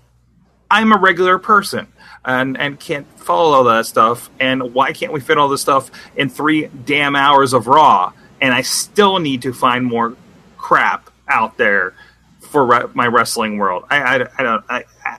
I'm 0.71 0.93
a 0.93 0.99
regular 0.99 1.39
person 1.39 1.92
and 2.25 2.59
and 2.59 2.79
can't 2.79 3.07
follow 3.19 3.57
all 3.57 3.65
that 3.65 3.87
stuff. 3.87 4.31
And 4.41 4.75
why 4.75 4.93
can't 4.93 5.13
we 5.13 5.21
fit 5.21 5.39
all 5.39 5.49
this 5.49 5.63
stuff 5.63 5.91
in 6.17 6.29
three 6.29 6.67
damn 6.67 7.17
hours 7.17 7.53
of 7.53 7.67
Raw? 7.67 8.13
And 8.41 8.53
I 8.55 8.63
still 8.63 9.19
need 9.19 9.43
to 9.43 9.53
find 9.53 9.85
more 9.85 10.17
crap 10.57 11.11
out 11.29 11.57
there 11.57 11.95
for 12.41 12.65
re- 12.65 12.85
my 12.95 13.07
wrestling 13.07 13.59
world. 13.59 13.85
I 13.91 13.97
I, 13.97 14.29
I 14.39 14.43
don't. 14.43 14.65
I, 14.69 14.85
I 15.05 15.19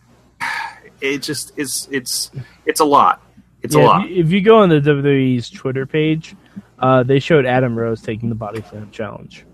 it 1.01 1.21
just 1.21 1.57
is. 1.57 1.87
It's 1.91 2.31
it's 2.65 2.79
a 2.79 2.85
lot. 2.85 3.21
It's 3.61 3.75
a 3.75 3.79
lot. 3.79 4.05
If 4.05 4.11
you, 4.11 4.23
if 4.23 4.31
you 4.31 4.41
go 4.41 4.59
on 4.59 4.69
the 4.69 4.79
WWE's 4.79 5.49
Twitter 5.49 5.85
page, 5.85 6.35
uh, 6.79 7.03
they 7.03 7.19
showed 7.19 7.45
Adam 7.45 7.77
Rose 7.77 8.01
taking 8.01 8.29
the 8.29 8.35
body 8.35 8.63
slam 8.69 8.89
challenge. 8.91 9.45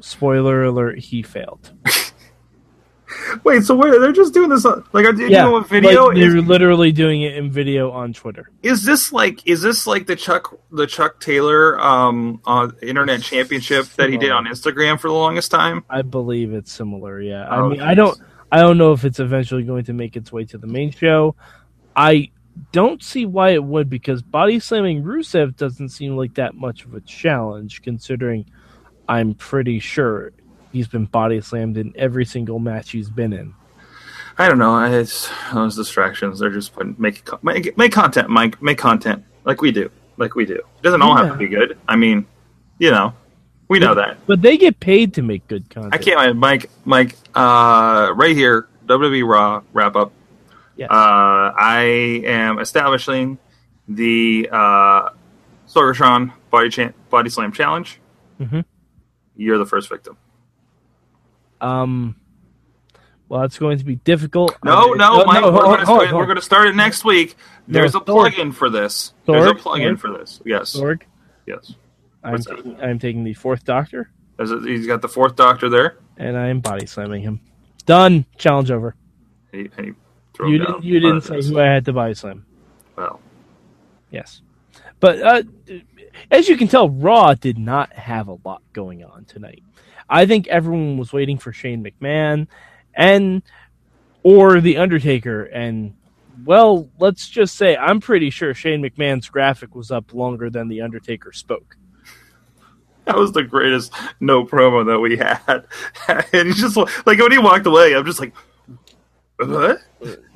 Spoiler 0.00 0.64
alert: 0.64 0.98
he 0.98 1.22
failed. 1.22 1.72
Wait, 3.44 3.62
so 3.64 3.74
wait, 3.74 3.90
they're 4.00 4.12
just 4.12 4.34
doing 4.34 4.48
this 4.48 4.64
on, 4.64 4.84
like 4.92 5.04
are 5.06 5.12
they 5.12 5.28
Yeah, 5.28 5.44
doing 5.44 5.62
a 5.62 5.66
video? 5.66 6.06
Like 6.06 6.16
they're 6.16 6.40
literally 6.42 6.92
doing 6.92 7.22
it 7.22 7.36
in 7.36 7.50
video 7.50 7.90
on 7.90 8.12
Twitter. 8.12 8.50
is 8.62 8.84
this 8.84 9.12
like 9.12 9.46
is 9.46 9.62
this 9.62 9.86
like 9.86 10.06
the 10.06 10.16
Chuck 10.16 10.58
the 10.72 10.86
Chuck 10.86 11.20
Taylor 11.20 11.78
um 11.80 12.40
uh, 12.46 12.68
internet 12.82 13.22
championship 13.22 13.86
that 13.96 14.10
he 14.10 14.16
did 14.16 14.30
on 14.32 14.44
Instagram 14.46 14.98
for 15.00 15.08
the 15.08 15.14
longest 15.14 15.50
time? 15.50 15.84
I 15.90 16.02
believe 16.02 16.52
it's 16.52 16.72
similar. 16.72 17.20
Yeah, 17.20 17.48
I 17.48 17.58
Oh, 17.58 17.68
mean, 17.70 17.80
I 17.80 17.94
don't, 17.94 18.18
I 18.52 18.60
don't 18.60 18.78
know 18.78 18.92
if 18.92 19.04
it's 19.04 19.20
eventually 19.20 19.62
going 19.64 19.84
to 19.84 19.92
make 19.92 20.16
its 20.16 20.32
way 20.32 20.44
to 20.46 20.58
the 20.58 20.66
main 20.66 20.90
show. 20.90 21.34
I 21.94 22.30
don't 22.72 23.02
see 23.02 23.26
why 23.26 23.50
it 23.50 23.62
would 23.62 23.90
because 23.90 24.22
body 24.22 24.58
slamming 24.60 25.02
Rusev 25.02 25.56
doesn't 25.56 25.90
seem 25.90 26.16
like 26.16 26.34
that 26.34 26.54
much 26.54 26.84
of 26.84 26.94
a 26.94 27.00
challenge, 27.00 27.82
considering 27.82 28.46
I'm 29.08 29.34
pretty 29.34 29.78
sure 29.78 30.32
he's 30.76 30.88
been 30.88 31.06
body 31.06 31.40
slammed 31.40 31.76
in 31.78 31.92
every 31.96 32.24
single 32.24 32.58
match 32.58 32.90
he's 32.90 33.08
been 33.10 33.32
in. 33.32 33.54
I 34.38 34.48
don't 34.48 34.58
know. 34.58 34.84
It's 34.84 35.30
those 35.52 35.74
distractions. 35.76 36.38
They're 36.38 36.50
just 36.50 36.74
putting 36.74 36.94
make 36.98 37.24
make, 37.42 37.76
make 37.78 37.92
content, 37.92 38.28
Mike. 38.28 38.60
Make 38.60 38.76
content 38.76 39.24
like 39.44 39.62
we 39.62 39.72
do, 39.72 39.90
like 40.18 40.34
we 40.34 40.44
do. 40.44 40.56
It 40.56 40.82
doesn't 40.82 41.00
all 41.00 41.16
have 41.16 41.32
to 41.32 41.38
be 41.38 41.48
good. 41.48 41.78
I 41.88 41.96
mean, 41.96 42.26
you 42.78 42.90
know, 42.90 43.14
we 43.68 43.78
know 43.78 43.94
that. 43.94 44.18
But 44.26 44.42
they 44.42 44.58
get 44.58 44.78
paid 44.78 45.14
to 45.14 45.22
make 45.22 45.48
good 45.48 45.70
content. 45.70 45.94
I 45.94 45.98
can't. 45.98 46.36
Mike. 46.36 46.68
Mike. 46.84 47.16
Uh, 47.34 48.12
right 48.14 48.36
here, 48.36 48.68
WWE 48.84 49.26
Raw 49.26 49.62
wrap 49.72 49.96
up. 49.96 50.12
Yes. 50.76 50.90
Uh, 50.90 50.94
I 51.56 52.20
am 52.26 52.58
establishing 52.58 53.38
the 53.88 54.50
uh, 54.52 55.08
Sorgatron 55.66 56.32
Body 56.50 56.68
Cha- 56.68 56.92
Body 57.08 57.30
Slam 57.30 57.52
Challenge. 57.52 57.98
Mhm. 58.38 58.66
You're 59.34 59.56
the 59.56 59.64
first 59.64 59.88
victim. 59.88 60.18
Um. 61.60 62.16
Well, 63.28 63.42
it's 63.42 63.58
going 63.58 63.78
to 63.78 63.84
be 63.84 63.96
difficult. 63.96 64.56
No, 64.64 64.90
Okay. 64.90 64.98
no, 64.98 65.24
Mike. 65.24 65.42
hold 65.42 65.54
we're 65.54 65.60
going 65.62 65.78
to 65.80 65.84
start, 65.86 66.12
we're 66.12 66.24
going 66.26 66.36
to 66.36 66.42
start 66.42 66.68
it 66.68 66.76
next 66.76 67.04
week. 67.04 67.34
There's 67.66 67.94
No, 67.94 67.98
a 68.00 68.04
plug-in 68.04 68.52
for 68.52 68.70
this. 68.70 69.14
There's 69.26 69.50
a 69.50 69.54
plug-in 69.54 69.96
Sorg? 69.96 69.98
for 69.98 70.16
this. 70.16 70.40
Yes. 70.44 70.76
Sorg, 70.76 71.02
Yes. 71.44 71.74
I'm 72.22 72.38
taking, 72.40 72.80
I'm 72.80 72.98
taking 73.00 73.24
the 73.24 73.34
fourth 73.34 73.64
Doctor, 73.64 74.10
Is 74.38 74.52
it, 74.52 74.62
he's 74.62 74.86
got 74.86 75.02
the 75.02 75.08
fourth 75.08 75.34
Doctor 75.34 75.68
there. 75.68 75.96
and 76.16 76.36
I 76.36 76.46
am 76.48 76.60
body 76.60 76.86
slamming 76.86 77.22
him. 77.22 77.40
Done. 77.84 78.26
Challenge 78.38 78.70
over. 78.70 78.94
And 79.52 79.62
he, 79.62 79.70
and 79.76 79.86
he 79.86 79.92
threw 80.32 80.52
You 80.52 80.58
down. 80.58 80.80
You 80.84 81.00
didn't 81.00 81.22
say 81.22 81.42
who 81.42 81.58
I 81.58 81.64
had 81.66 81.84
to 81.86 81.92
body 81.92 82.14
slam. 82.14 82.46
Well, 82.96 83.20
Yes, 84.12 84.40
but 85.00 85.20
uh, 85.20 85.42
as 86.30 86.48
you 86.48 86.56
can 86.56 86.68
tell, 86.68 86.88
Raw 86.88 87.34
did 87.34 87.58
not 87.58 87.92
have 87.92 88.28
a 88.28 88.38
lot 88.44 88.62
going 88.72 89.04
on 89.04 89.24
tonight. 89.24 89.62
I 90.08 90.26
think 90.26 90.46
everyone 90.46 90.98
was 90.98 91.12
waiting 91.12 91.38
for 91.38 91.52
Shane 91.52 91.84
McMahon 91.84 92.46
and 92.94 93.42
or 94.22 94.60
the 94.60 94.78
Undertaker, 94.78 95.44
and 95.44 95.94
well, 96.44 96.88
let's 96.98 97.28
just 97.28 97.56
say 97.56 97.76
I'm 97.76 98.00
pretty 98.00 98.30
sure 98.30 98.54
Shane 98.54 98.82
McMahon's 98.82 99.28
graphic 99.28 99.74
was 99.74 99.90
up 99.90 100.12
longer 100.14 100.50
than 100.50 100.68
the 100.68 100.82
Undertaker 100.82 101.32
spoke. 101.32 101.76
that 103.04 103.16
was 103.16 103.32
the 103.32 103.42
greatest 103.42 103.92
no 104.20 104.44
promo 104.44 104.86
that 104.86 104.98
we 104.98 105.16
had. 105.16 105.66
and 106.32 106.48
he's 106.48 106.60
just 106.60 106.76
like 106.76 107.18
when 107.18 107.32
he 107.32 107.38
walked 107.38 107.66
away, 107.66 107.94
I'm 107.94 108.04
just 108.04 108.20
like, 108.20 108.34
what? 109.38 109.80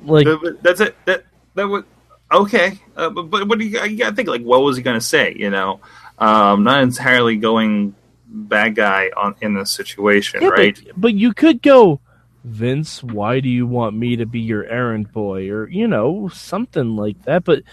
Like, 0.03 0.27
that's 0.61 0.79
it. 0.79 0.95
That 1.05 1.25
that 1.55 1.67
would 1.67 1.85
okay. 2.31 2.79
Uh, 2.95 3.09
but 3.09 3.23
but 3.23 3.47
what 3.47 3.59
do 3.59 3.65
you, 3.65 3.81
you 3.83 3.97
gotta 3.97 4.15
think 4.15 4.27
like 4.29 4.41
what 4.41 4.61
was 4.61 4.77
he 4.77 4.83
gonna 4.83 5.01
say? 5.01 5.33
You 5.37 5.49
know, 5.49 5.79
um, 6.17 6.63
not 6.63 6.83
entirely 6.83 7.37
going 7.37 7.95
bad 8.27 8.75
guy 8.75 9.11
on 9.15 9.35
in 9.41 9.53
this 9.53 9.71
situation, 9.71 10.41
yeah, 10.41 10.49
right? 10.49 10.79
but, 10.85 11.01
but 11.01 11.13
you 11.13 11.33
could 11.33 11.61
go, 11.61 11.99
Vince. 12.43 13.03
Why 13.03 13.39
do 13.39 13.49
you 13.49 13.67
want 13.67 13.95
me 13.95 14.15
to 14.17 14.25
be 14.25 14.39
your 14.39 14.63
errand 14.65 15.11
boy, 15.11 15.49
or 15.49 15.67
you 15.67 15.87
know, 15.87 16.29
something 16.29 16.95
like 16.95 17.21
that? 17.23 17.43
But 17.43 17.63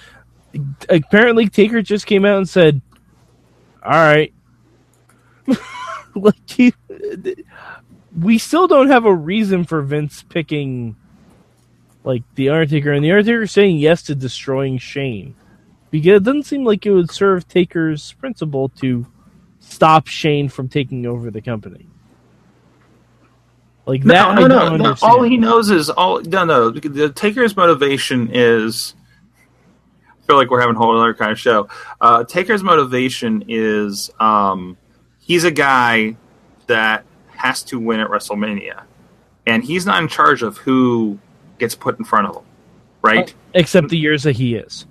apparently, 0.89 1.49
Taker 1.49 1.83
just 1.83 2.07
came 2.07 2.25
out 2.25 2.39
and 2.39 2.49
said, 2.49 2.81
"All 3.83 3.93
right." 3.93 4.33
like 6.15 6.51
he, 6.51 6.75
we 8.19 8.39
still 8.39 8.67
don't 8.67 8.89
have 8.89 9.05
a 9.05 9.15
reason 9.15 9.65
for 9.65 9.83
Vince 9.83 10.23
picking 10.23 10.97
like 12.05 12.23
the 12.35 12.49
Undertaker, 12.49 12.93
and 12.93 13.05
the 13.05 13.11
Undertaker 13.11 13.47
saying 13.47 13.79
yes 13.79 14.03
to 14.05 14.15
destroying 14.15 14.79
Shane 14.79 15.35
because 15.91 16.17
it 16.17 16.25
doesn't 16.25 16.45
seem 16.45 16.65
like 16.65 16.85
it 16.87 16.93
would 16.93 17.11
serve 17.11 17.49
Taker's 17.49 18.13
principle 18.15 18.69
to 18.81 19.07
stop 19.61 20.07
Shane 20.07 20.49
from 20.49 20.69
taking 20.69 21.07
over 21.07 21.31
the 21.31 21.41
company. 21.41 21.87
Like 23.87 24.03
that, 24.03 24.13
no, 24.13 24.29
I 24.29 24.35
no, 24.35 24.49
don't 24.49 24.79
no, 24.79 24.91
no. 24.91 24.97
All 25.01 25.23
he 25.23 25.39
knows 25.39 25.71
is 25.71 25.89
all. 25.89 26.21
No, 26.21 26.45
no. 26.45 26.71
The 26.71 27.09
Taker's 27.11 27.57
motivation 27.57 28.29
is. 28.33 28.95
I 30.11 30.27
feel 30.27 30.37
like 30.37 30.51
we're 30.51 30.61
having 30.61 30.77
a 30.77 30.79
whole 30.79 30.95
other 30.95 31.15
kind 31.15 31.33
of 31.33 31.41
show. 31.41 31.69
Uh, 31.99 32.23
Taker's 32.25 32.63
motivation 32.63 33.45
is 33.49 34.11
um, 34.21 34.77
he's 35.21 35.45
a 35.45 35.51
guy 35.51 36.17
that 36.67 37.07
has 37.31 37.63
to 37.63 37.79
win 37.81 38.01
at 38.01 38.11
WrestleMania, 38.11 38.83
and 39.47 39.65
he's 39.65 39.87
not 39.87 40.03
in 40.03 40.09
charge 40.09 40.43
of 40.43 40.59
who 40.59 41.19
gets 41.59 41.75
put 41.75 41.99
in 41.99 42.05
front 42.05 42.27
of 42.29 42.37
him, 42.37 42.45
right? 43.03 43.35
Except 43.55 43.89
the 43.89 43.99
years 43.99 44.23
that 44.25 44.37
he 44.37 44.55
is. 44.55 44.87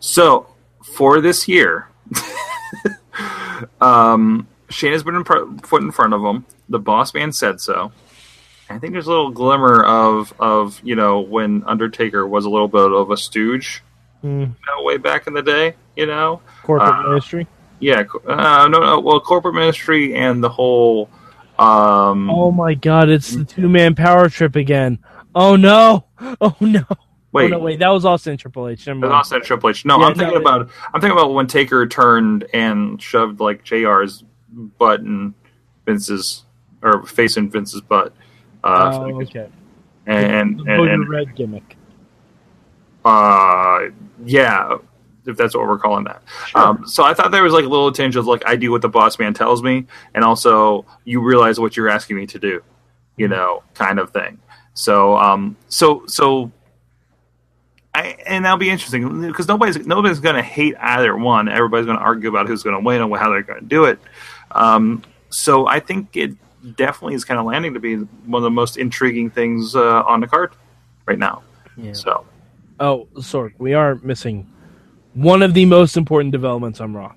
So 0.00 0.46
for 0.82 1.20
this 1.20 1.48
year, 1.48 1.88
um, 3.80 4.46
Shane 4.68 4.92
has 4.92 5.02
been 5.02 5.14
in 5.14 5.24
pr- 5.24 5.44
put 5.62 5.82
in 5.82 5.90
front 5.90 6.14
of 6.14 6.22
him. 6.22 6.44
The 6.68 6.78
boss 6.78 7.14
man 7.14 7.32
said 7.32 7.60
so. 7.60 7.92
I 8.68 8.78
think 8.78 8.92
there's 8.94 9.06
a 9.06 9.10
little 9.10 9.30
glimmer 9.30 9.82
of 9.84 10.32
of 10.38 10.80
you 10.82 10.96
know 10.96 11.20
when 11.20 11.62
Undertaker 11.64 12.26
was 12.26 12.44
a 12.46 12.50
little 12.50 12.68
bit 12.68 12.90
of 12.92 13.10
a 13.10 13.16
stooge, 13.16 13.82
Mm, 14.24 14.40
you 14.40 14.54
know, 14.68 14.82
way 14.84 14.98
back 14.98 15.26
in 15.26 15.34
the 15.34 15.42
day. 15.42 15.74
You 15.96 16.06
know, 16.06 16.40
corporate 16.62 16.94
Uh, 16.94 17.02
ministry. 17.08 17.46
Yeah, 17.82 18.04
uh, 18.26 18.68
no, 18.68 18.78
no, 18.80 19.00
well, 19.00 19.20
corporate 19.20 19.54
ministry 19.54 20.14
and 20.14 20.42
the 20.42 20.48
whole. 20.48 21.10
Um, 21.58 22.30
Oh 22.30 22.50
my 22.50 22.72
god, 22.74 23.10
it's 23.10 23.34
the 23.36 23.44
two 23.44 23.68
man 23.68 23.94
power 23.94 24.28
trip 24.30 24.56
again. 24.56 24.98
Oh 25.34 25.56
no! 25.56 26.04
Oh 26.40 26.56
no! 26.60 26.84
wait, 27.32 27.52
Oh 27.52 27.56
no, 27.56 27.58
wait, 27.58 27.78
that 27.80 27.88
was 27.88 28.04
Austin 28.04 28.36
Triple 28.36 28.68
H. 28.68 28.84
That's 28.86 28.96
mind. 28.98 29.12
Austin 29.12 29.42
Triple 29.42 29.70
H. 29.70 29.84
No, 29.84 29.98
Yeah, 29.98 30.06
I'm 30.06 30.14
thinking 30.14 30.36
about 30.38 30.70
I'm 30.94 31.00
thinking 31.00 31.18
about 31.18 31.34
when 31.34 31.46
Taker 31.46 31.86
turned 31.86 32.44
and 32.54 33.00
shoved 33.02 33.40
like 33.40 33.64
JR's 33.64 34.24
butt 34.78 35.00
in 35.00 35.34
Vince's 35.84 36.44
or 36.82 37.04
face 37.06 37.36
in 37.36 37.50
Vince's 37.50 37.80
butt. 37.80 38.12
Uh, 38.64 38.98
Oh, 39.02 39.22
okay. 39.22 39.48
and 40.06 40.60
the 40.60 40.72
and, 40.72 40.88
and 40.90 41.08
Red 41.08 41.34
gimmick. 41.36 41.76
uh, 43.04 43.80
yeah, 44.24 44.76
if 45.26 45.36
that's 45.36 45.54
what 45.54 45.66
we're 45.66 45.78
calling 45.78 46.04
that. 46.04 46.22
Um, 46.54 46.86
so 46.86 47.04
I 47.04 47.14
thought 47.14 47.30
there 47.30 47.42
was 47.42 47.52
like 47.52 47.64
a 47.64 47.68
little 47.68 47.92
tinge 47.92 48.16
of 48.16 48.26
like 48.26 48.42
I 48.46 48.56
do 48.56 48.70
what 48.70 48.82
the 48.82 48.88
boss 48.88 49.18
man 49.18 49.34
tells 49.34 49.62
me, 49.62 49.86
and 50.14 50.24
also 50.24 50.84
you 51.04 51.20
realize 51.20 51.58
what 51.60 51.76
you're 51.76 51.88
asking 51.88 52.16
me 52.16 52.26
to 52.26 52.38
do, 52.38 52.62
you 53.16 53.26
Mm-hmm. 53.26 53.34
know, 53.34 53.62
kind 53.74 53.98
of 53.98 54.10
thing. 54.10 54.38
So 54.74 55.16
um, 55.16 55.56
so 55.68 56.04
so. 56.06 56.50
I, 57.94 58.16
and 58.26 58.44
that'll 58.46 58.56
be 58.56 58.70
interesting 58.70 59.20
because 59.26 59.46
nobody's 59.48 59.86
nobody's 59.86 60.18
going 60.18 60.36
to 60.36 60.42
hate 60.42 60.74
either 60.80 61.14
one. 61.14 61.48
Everybody's 61.48 61.84
going 61.84 61.98
to 61.98 62.02
argue 62.02 62.30
about 62.30 62.46
who's 62.48 62.62
going 62.62 62.74
to 62.74 62.82
win 62.82 63.02
and 63.02 63.14
how 63.16 63.28
they're 63.28 63.42
going 63.42 63.60
to 63.60 63.66
do 63.66 63.84
it. 63.84 63.98
Um, 64.52 65.02
so 65.28 65.66
I 65.66 65.78
think 65.80 66.16
it 66.16 66.30
definitely 66.76 67.16
is 67.16 67.24
kind 67.26 67.38
of 67.38 67.44
landing 67.44 67.74
to 67.74 67.80
be 67.80 67.96
one 67.96 68.40
of 68.40 68.44
the 68.44 68.50
most 68.50 68.78
intriguing 68.78 69.28
things 69.28 69.76
uh, 69.76 70.02
on 70.04 70.20
the 70.20 70.26
card 70.26 70.54
right 71.04 71.18
now. 71.18 71.42
Yeah. 71.76 71.92
So 71.92 72.24
Oh, 72.80 73.08
Sorg, 73.16 73.52
we 73.58 73.74
are 73.74 73.96
missing 73.96 74.50
one 75.14 75.42
of 75.42 75.54
the 75.54 75.64
most 75.64 75.96
important 75.96 76.32
developments 76.32 76.80
on 76.80 76.94
Raw. 76.94 77.12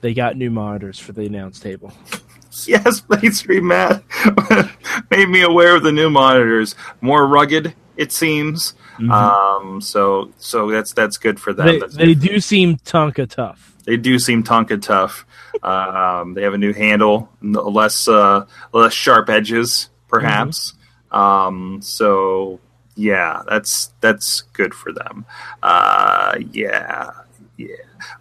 They 0.00 0.14
got 0.14 0.36
new 0.36 0.50
monitors 0.50 0.98
for 0.98 1.12
the 1.12 1.26
announce 1.26 1.60
table. 1.60 1.92
Yes, 2.66 3.02
mainstream 3.08 3.68
Matt 3.68 4.02
made 5.10 5.28
me 5.28 5.42
aware 5.42 5.76
of 5.76 5.84
the 5.84 5.92
new 5.92 6.10
monitors. 6.10 6.74
More 7.00 7.24
rugged, 7.24 7.74
it 7.96 8.10
seems. 8.10 8.74
Um, 9.10 9.80
so 9.80 10.32
so 10.38 10.68
that's 10.68 10.92
that's 10.92 11.18
good 11.18 11.38
for 11.38 11.52
them. 11.52 11.78
They, 11.90 12.06
they 12.06 12.14
do 12.14 12.40
seem 12.40 12.76
Tonka 12.78 13.28
tough. 13.28 13.76
they 13.84 13.96
do 13.96 14.18
seem 14.18 14.42
Tonka 14.42 14.82
tough. 14.82 15.24
um, 15.62 16.34
they 16.34 16.42
have 16.42 16.54
a 16.54 16.58
new 16.58 16.72
handle, 16.72 17.28
less 17.42 18.08
uh, 18.08 18.46
less 18.72 18.92
sharp 18.92 19.28
edges, 19.28 19.88
perhaps. 20.08 20.72
Um, 21.12 21.78
so 21.80 22.58
yeah, 22.98 23.42
that's 23.48 23.92
that's 24.00 24.42
good 24.52 24.74
for 24.74 24.92
them. 24.92 25.24
Uh, 25.62 26.36
yeah, 26.50 27.10
yeah. 27.56 27.68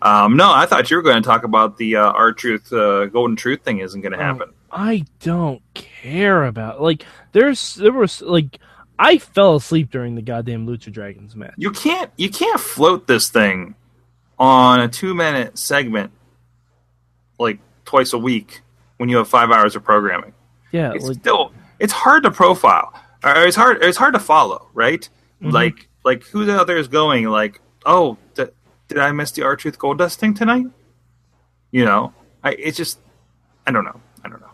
Um, 0.04 0.38
no, 0.38 0.54
I 0.54 0.68
thought 0.68 0.92
you 0.92 0.98
were 0.98 1.04
going 1.04 1.22
to 1.22 1.28
talk 1.28 1.44
about 1.44 1.78
the 1.78 1.96
uh, 1.96 2.12
R 2.12 2.32
Truth, 2.32 2.72
uh, 2.72 3.08
golden 3.08 3.36
truth 3.36 3.64
thing 3.64 3.80
isn't 3.80 4.02
going 4.02 4.12
to 4.12 4.20
happen. 4.20 4.54
I 4.72 5.06
don't 5.22 5.64
care 5.74 6.46
about 6.46 6.80
like 6.80 7.06
there's 7.32 7.74
there 7.76 7.92
was 7.92 8.22
like 8.22 8.60
I 9.00 9.18
fell 9.18 9.56
asleep 9.56 9.90
during 9.90 10.14
the 10.14 10.22
goddamn 10.22 10.68
Lucha 10.68 10.92
Dragons 10.92 11.36
match. 11.36 11.56
You 11.58 11.72
can't 11.72 12.12
you 12.16 12.30
can't 12.30 12.60
float 12.60 13.08
this 13.08 13.30
thing 13.30 13.74
on 14.38 14.80
a 14.80 14.88
two 14.88 15.16
minute 15.16 15.58
segment 15.58 16.12
like 17.40 17.58
twice 17.84 18.14
a 18.14 18.20
week 18.20 18.62
when 18.98 19.10
you 19.10 19.18
have 19.18 19.28
five 19.28 19.50
hours 19.50 19.76
of 19.76 19.84
programming. 19.84 20.34
Yeah, 20.72 20.92
It's 20.94 21.06
like, 21.06 21.18
still 21.18 21.52
it's 21.80 21.94
hard 21.94 22.24
to 22.24 22.32
profile. 22.32 22.94
It's 23.36 23.56
hard 23.56 23.84
it's 23.84 23.98
hard 23.98 24.14
to 24.14 24.20
follow, 24.20 24.70
right? 24.74 25.08
Mm-hmm. 25.42 25.52
Like 25.52 25.90
like 26.04 26.24
who 26.26 26.46
the 26.46 26.60
other 26.60 26.78
is 26.78 26.88
going 26.88 27.26
like, 27.26 27.62
oh, 27.86 28.18
th- 28.36 28.54
did 28.88 28.98
I 28.98 29.12
miss 29.12 29.32
the 29.32 29.44
R 29.44 29.56
Truth 29.56 29.80
Gold 29.80 29.98
Dust 29.98 30.20
thing 30.20 30.34
tonight? 30.34 30.66
You 31.72 31.86
know, 31.86 32.14
I 32.44 32.52
it's 32.52 32.78
just 32.78 33.00
I 33.66 33.72
don't 33.72 33.86
know. 33.86 34.00
I 34.24 34.30
don't 34.30 34.42
know. 34.42 34.52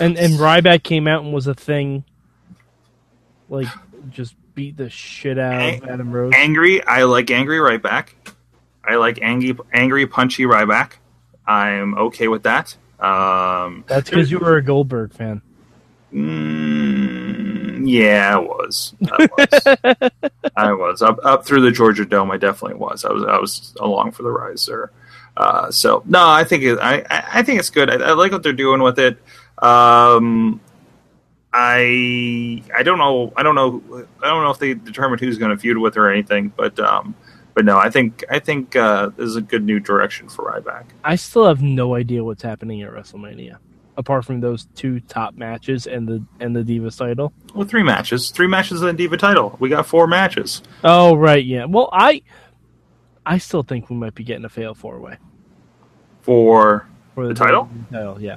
and 0.00 0.18
and 0.18 0.34
Ryback 0.34 0.82
came 0.82 1.08
out 1.08 1.24
and 1.24 1.32
was 1.32 1.46
a 1.46 1.54
thing. 1.54 2.04
Like, 3.48 3.68
just 4.10 4.34
beat 4.54 4.76
the 4.76 4.90
shit 4.90 5.38
out 5.38 5.54
of 5.54 5.88
Adam 5.88 6.10
Rose. 6.10 6.32
Angry, 6.36 6.84
I 6.84 7.04
like 7.04 7.30
angry 7.30 7.58
Ryback. 7.58 8.08
I 8.84 8.96
like 8.96 9.20
angry 9.22 9.56
angry 9.72 10.06
punchy 10.06 10.44
Ryback. 10.44 10.92
I'm 11.46 11.96
okay 11.96 12.28
with 12.28 12.42
that. 12.42 12.76
Um, 12.98 13.84
That's 13.86 14.10
because 14.10 14.30
you 14.30 14.38
were 14.38 14.56
a 14.56 14.62
Goldberg 14.62 15.12
fan. 15.12 15.42
Mm, 16.12 17.35
yeah, 17.86 18.34
I 18.34 18.38
was. 18.38 18.94
I 19.10 19.28
was. 19.38 20.10
I 20.56 20.72
was 20.72 21.02
up 21.02 21.18
up 21.24 21.46
through 21.46 21.62
the 21.62 21.70
Georgia 21.70 22.04
Dome. 22.04 22.30
I 22.30 22.36
definitely 22.36 22.78
was. 22.78 23.04
I 23.04 23.12
was. 23.12 23.24
I 23.24 23.38
was 23.38 23.74
along 23.80 24.12
for 24.12 24.22
the 24.22 24.30
rise 24.30 24.66
there. 24.66 24.90
Uh, 25.36 25.70
so 25.70 26.02
no, 26.06 26.28
I 26.28 26.44
think 26.44 26.64
it, 26.64 26.78
I 26.78 26.98
I 27.10 27.24
I 27.34 27.42
think 27.42 27.58
it's 27.58 27.70
good. 27.70 27.90
I, 27.90 28.10
I 28.10 28.12
like 28.12 28.32
what 28.32 28.42
they're 28.42 28.52
doing 28.52 28.82
with 28.82 28.98
it. 28.98 29.18
Um, 29.58 30.60
I 31.52 32.62
I 32.74 32.82
don't 32.82 32.98
know. 32.98 33.32
I 33.36 33.42
don't 33.42 33.54
know. 33.54 33.82
I 34.22 34.26
don't 34.26 34.42
know 34.42 34.50
if 34.50 34.58
they 34.58 34.74
determined 34.74 35.20
who's 35.20 35.38
going 35.38 35.50
to 35.52 35.56
feud 35.56 35.78
with 35.78 35.96
or 35.96 36.10
anything. 36.10 36.52
But 36.56 36.78
um, 36.80 37.14
but 37.54 37.64
no, 37.64 37.78
I 37.78 37.88
think 37.88 38.24
I 38.30 38.38
think 38.38 38.74
uh, 38.76 39.10
this 39.16 39.26
is 39.26 39.36
a 39.36 39.40
good 39.40 39.64
new 39.64 39.80
direction 39.80 40.28
for 40.28 40.44
Ryback. 40.44 40.84
I 41.04 41.16
still 41.16 41.46
have 41.46 41.62
no 41.62 41.94
idea 41.94 42.24
what's 42.24 42.42
happening 42.42 42.82
at 42.82 42.90
WrestleMania, 42.90 43.58
apart 43.96 44.24
from 44.24 44.40
those 44.40 44.66
two 44.74 45.00
top 45.00 45.34
matches 45.34 45.86
and 45.86 46.06
the 46.08 46.22
and 46.40 46.54
the 46.54 46.62
Divas 46.62 46.96
title. 46.98 47.32
Well, 47.54 47.66
three 47.66 47.82
matches, 47.82 48.30
three 48.30 48.46
matches 48.46 48.82
and 48.82 48.96
Diva 48.96 49.16
title. 49.16 49.56
We 49.58 49.68
got 49.68 49.86
four 49.86 50.06
matches. 50.06 50.62
Oh 50.84 51.14
right, 51.16 51.44
yeah. 51.44 51.64
Well, 51.64 51.88
I 51.92 52.22
I 53.24 53.38
still 53.38 53.62
think 53.62 53.90
we 53.90 53.96
might 53.96 54.14
be 54.14 54.24
getting 54.24 54.44
a 54.44 54.48
fatal 54.48 54.74
four 54.74 55.00
way 55.00 55.16
for 56.22 56.86
for 57.14 57.26
The 57.28 57.34
title? 57.34 57.68
WWE 57.90 57.92
title. 57.92 58.20
Yeah, 58.20 58.36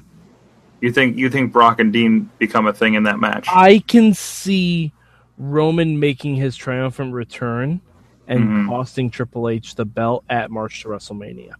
You 0.82 0.92
think 0.92 1.18
you 1.18 1.30
think 1.30 1.52
Brock 1.52 1.80
and 1.80 1.92
Dean 1.92 2.30
become 2.38 2.68
a 2.68 2.74
thing 2.74 2.94
in 2.94 3.04
that 3.04 3.20
match? 3.20 3.48
I 3.52 3.80
can 3.80 4.14
see 4.14 4.94
Roman 5.38 6.00
making 6.00 6.36
his 6.36 6.56
triumphant 6.56 7.14
return 7.14 7.82
and 8.28 8.44
Mhm. 8.44 8.68
costing 8.68 9.10
Triple 9.10 9.50
H 9.50 9.76
the 9.76 9.86
belt 9.86 10.24
at 10.30 10.52
March 10.52 10.82
to 10.84 10.90
WrestleMania. 10.90 11.54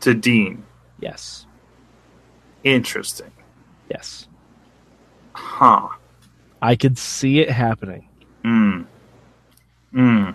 to 0.00 0.14
Dean. 0.14 0.62
Yes, 0.98 1.46
Interesting. 2.64 3.30
yes, 3.90 4.26
Huh. 5.32 5.88
I 6.62 6.76
could 6.76 6.98
see 6.98 7.40
it 7.40 7.50
happening. 7.50 8.06
Mm. 8.44 8.86
Mm. 9.94 10.34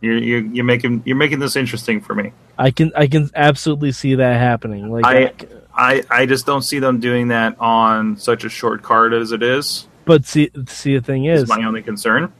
You're 0.00 0.18
you're 0.18 0.40
you're 0.40 0.64
making 0.64 1.02
you're 1.04 1.16
making 1.16 1.40
this 1.40 1.56
interesting 1.56 2.00
for 2.00 2.14
me. 2.14 2.32
I 2.56 2.70
can 2.70 2.92
I 2.96 3.06
can 3.08 3.30
absolutely 3.34 3.90
see 3.92 4.14
that 4.16 4.38
happening. 4.38 4.90
Like, 4.90 5.04
I 5.04 5.32
I 5.74 6.04
I 6.10 6.26
just 6.26 6.46
don't 6.46 6.62
see 6.62 6.78
them 6.78 7.00
doing 7.00 7.28
that 7.28 7.56
on 7.60 8.16
such 8.16 8.44
a 8.44 8.48
short 8.48 8.82
card 8.82 9.12
as 9.14 9.32
it 9.32 9.42
is. 9.42 9.88
but 10.04 10.24
see 10.24 10.50
see 10.68 10.96
the 10.96 11.02
thing 11.04 11.24
Is 11.24 11.42
is, 11.42 11.48
my 11.48 11.64
only 11.64 11.82
concern. 11.82 12.32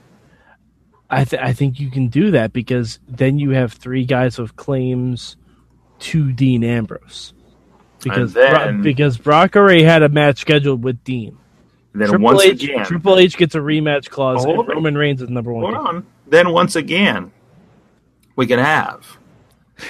I 1.10 1.24
th- 1.24 1.42
I 1.42 1.52
think 1.52 1.80
you 1.80 1.90
can 1.90 2.08
do 2.08 2.30
that 2.32 2.52
because 2.52 3.00
then 3.08 3.38
you 3.38 3.50
have 3.50 3.72
three 3.72 4.04
guys 4.04 4.38
with 4.38 4.54
claims 4.56 5.36
to 6.00 6.32
Dean 6.32 6.62
Ambrose. 6.62 7.32
Because 8.08 8.36
And 8.36 8.50
Bro- 8.50 8.64
then- 8.64 8.82
because 8.82 9.18
Brock 9.18 9.56
already 9.56 9.82
had 9.82 10.02
a 10.02 10.08
match 10.08 10.38
scheduled 10.40 10.82
with 10.84 11.02
Dean. 11.04 11.36
Then 11.94 12.08
Triple 12.08 12.24
once 12.24 12.42
H 12.42 12.64
again, 12.64 12.84
Triple 12.84 13.18
H 13.18 13.36
gets 13.36 13.54
a 13.54 13.58
rematch 13.58 14.08
clause 14.10 14.44
and 14.44 14.52
it. 14.60 14.68
Roman 14.68 14.96
Reigns 14.96 15.22
is 15.22 15.28
number 15.30 15.52
one. 15.52 15.74
hold 15.74 15.86
on. 15.86 16.06
Then 16.26 16.50
once 16.52 16.76
again, 16.76 17.32
we 18.36 18.46
can 18.46 18.58
have 18.58 19.18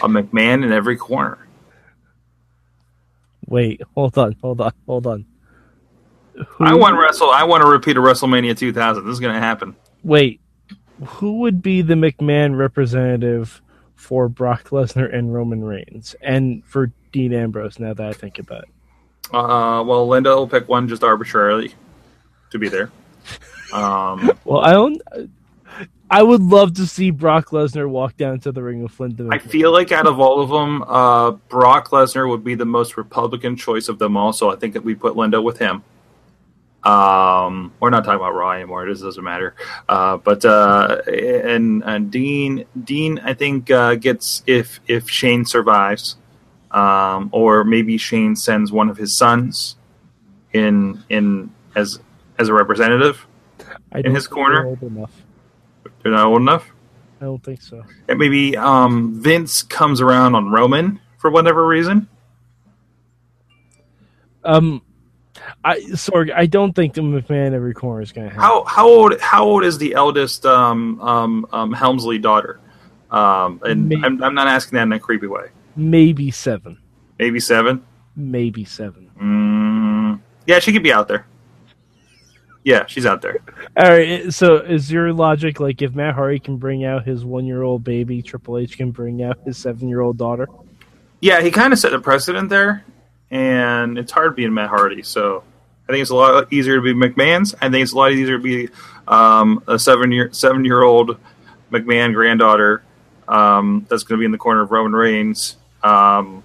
a 0.02 0.09
McMahon 0.09 0.64
in 0.64 0.72
every 0.72 0.96
corner. 0.96 1.38
Wait, 3.46 3.81
hold 3.94 4.16
on, 4.18 4.37
hold 4.42 4.61
on, 4.61 4.72
hold 4.87 5.07
on. 5.07 5.24
Who, 6.35 6.64
I 6.64 6.74
want 6.74 6.96
wrestle. 6.98 7.31
I 7.31 7.44
want 7.44 7.62
to 7.62 7.68
repeat 7.68 7.96
a 7.96 8.00
WrestleMania 8.00 8.57
2000. 8.57 9.04
This 9.04 9.12
is 9.14 9.20
going 9.20 9.35
to 9.35 9.40
happen. 9.40 9.74
Wait, 10.04 10.40
who 11.04 11.38
would 11.40 11.62
be 11.62 11.83
the 11.83 11.94
McMahon 11.94 12.57
representative 12.57 13.61
for 13.96 14.28
Brock 14.28 14.68
Lesnar 14.68 15.12
and 15.12 15.35
Roman 15.35 15.64
Reigns, 15.64 16.14
and 16.22 16.64
for 16.64 16.92
Dean 17.12 17.33
Ambrose? 17.33 17.79
Now 17.79 17.94
that 17.94 18.07
I 18.07 18.12
think 18.12 18.38
about 18.38 18.64
it, 18.64 18.68
Uh, 19.35 19.83
well, 19.87 20.07
Linda 20.09 20.31
will 20.31 20.49
pick 20.49 20.68
one 20.68 20.88
just 20.88 21.03
arbitrarily 21.05 21.75
to 22.51 22.59
be 22.59 22.68
there. 22.68 22.90
Um, 23.73 24.33
well, 24.44 24.61
I 24.61 24.73
don't. 24.73 25.03
I 26.11 26.23
would 26.23 26.42
love 26.42 26.75
to 26.75 26.87
see 26.87 27.11
Brock 27.11 27.49
Lesnar 27.51 27.87
walk 27.87 28.16
down 28.16 28.40
to 28.40 28.53
the 28.53 28.62
ring 28.62 28.83
with 28.83 28.99
Linda. 28.99 29.29
I 29.31 29.37
feel 29.37 29.71
like 29.73 29.92
out 29.92 30.07
of 30.07 30.18
all 30.18 30.40
of 30.40 30.49
them, 30.49 30.83
uh, 30.85 31.33
Brock 31.33 31.90
Lesnar 31.90 32.27
would 32.29 32.42
be 32.42 32.55
the 32.55 32.64
most 32.64 32.97
Republican 32.97 33.57
choice 33.57 33.90
of 33.90 33.99
them 33.99 34.16
all. 34.16 34.33
So 34.33 34.51
I 34.51 34.57
think 34.57 34.73
that 34.73 34.83
we 34.83 34.94
put 34.94 35.16
Linda 35.16 35.42
with 35.42 35.59
him. 35.59 35.85
Um, 36.83 37.73
we're 37.81 37.90
not 37.90 38.05
talking 38.05 38.21
about 38.21 38.35
Raw 38.35 38.53
anymore. 38.53 38.87
It 38.87 38.92
just 38.92 39.03
doesn't 39.03 39.23
matter. 39.23 39.55
Uh, 39.87 40.16
but 40.16 40.44
uh, 40.47 41.03
and 41.07 41.83
and 41.85 42.11
Dean, 42.11 42.64
Dean, 42.85 43.18
I 43.18 43.35
think 43.35 43.71
uh, 43.71 43.97
gets 43.97 44.42
if 44.47 44.81
if 44.87 45.11
Shane 45.11 45.44
survives, 45.44 46.16
um, 46.70 47.31
or 47.33 47.64
maybe 47.64 47.98
Shane 47.98 48.37
sends 48.37 48.70
one 48.70 48.88
of 48.88 48.96
his 48.96 49.16
sons 49.16 49.76
in 50.52 51.02
in 51.09 51.52
as 51.74 52.00
as 52.38 52.48
a 52.48 52.54
representative. 52.54 53.26
I 53.92 54.00
in 54.00 54.14
his 54.14 54.26
corner? 54.26 54.62
they're 54.62 54.66
old 54.66 54.83
enough. 54.83 55.22
They're 56.02 56.12
not 56.12 56.26
old 56.26 56.40
enough. 56.40 56.70
I 57.20 57.24
don't 57.24 57.42
think 57.42 57.62
so. 57.62 57.85
And 58.09 58.18
maybe 58.18 58.57
um, 58.57 59.20
Vince 59.20 59.62
comes 59.62 60.00
around 60.00 60.35
on 60.35 60.50
Roman 60.50 61.00
for 61.18 61.31
whatever 61.31 61.66
reason. 61.66 62.09
Um, 64.44 64.83
I 65.64 65.81
sorry, 65.81 66.33
I 66.33 66.46
don't 66.46 66.74
think 66.74 66.94
the 66.94 67.00
McMahon 67.00 67.52
every 67.52 67.74
corner 67.74 68.02
is 68.02 68.12
going 68.12 68.28
to 68.28 68.35
happen. 68.35 68.42
How 68.42 68.64
how 68.64 68.88
old 68.88 69.20
how 69.20 69.44
old 69.44 69.64
is 69.64 69.78
the 69.78 69.94
eldest 69.94 70.46
um, 70.46 71.00
um, 71.00 71.46
um, 71.52 71.72
Helmsley 71.72 72.18
daughter? 72.18 72.61
Um, 73.11 73.61
and 73.64 73.92
I'm, 74.04 74.22
I'm 74.22 74.35
not 74.35 74.48
asking 74.48 74.76
that 74.76 74.83
in 74.83 74.92
a 74.92 75.00
creepy 75.00 75.26
way. 75.26 75.46
Maybe 75.78 76.32
seven. 76.32 76.76
Maybe 77.20 77.38
seven. 77.38 77.84
Maybe 78.16 78.64
seven. 78.64 79.12
Mm, 79.16 80.20
yeah, 80.44 80.58
she 80.58 80.72
could 80.72 80.82
be 80.82 80.92
out 80.92 81.06
there. 81.06 81.24
Yeah, 82.64 82.84
she's 82.86 83.06
out 83.06 83.22
there. 83.22 83.38
All 83.76 83.88
right. 83.88 84.34
So 84.34 84.56
is 84.56 84.90
your 84.90 85.12
logic 85.12 85.60
like 85.60 85.80
if 85.80 85.94
Matt 85.94 86.16
Hardy 86.16 86.40
can 86.40 86.56
bring 86.56 86.84
out 86.84 87.06
his 87.06 87.24
one-year-old 87.24 87.84
baby, 87.84 88.22
Triple 88.22 88.58
H 88.58 88.76
can 88.76 88.90
bring 88.90 89.22
out 89.22 89.38
his 89.44 89.56
seven-year-old 89.56 90.18
daughter? 90.18 90.48
Yeah, 91.20 91.40
he 91.42 91.52
kind 91.52 91.72
of 91.72 91.78
set 91.78 91.92
the 91.92 92.00
precedent 92.00 92.48
there, 92.48 92.84
and 93.30 93.96
it's 93.98 94.10
hard 94.10 94.34
being 94.34 94.52
Matt 94.52 94.70
Hardy. 94.70 95.04
So 95.04 95.44
I 95.88 95.92
think 95.92 96.02
it's 96.02 96.10
a 96.10 96.16
lot 96.16 96.52
easier 96.52 96.74
to 96.74 96.82
be 96.82 96.92
McMahon's. 96.92 97.54
I 97.54 97.70
think 97.70 97.84
it's 97.84 97.92
a 97.92 97.96
lot 97.96 98.10
easier 98.10 98.36
to 98.36 98.42
be 98.42 98.68
um, 99.06 99.62
a 99.68 99.78
seven 99.78 100.10
year 100.10 100.30
seven 100.32 100.64
year 100.64 100.82
old 100.82 101.18
McMahon 101.70 102.14
granddaughter 102.14 102.82
um, 103.28 103.86
that's 103.88 104.02
going 104.02 104.18
to 104.18 104.20
be 104.20 104.24
in 104.26 104.32
the 104.32 104.38
corner 104.38 104.62
of 104.62 104.72
Roman 104.72 104.92
Reigns 104.92 105.56
um, 105.82 106.42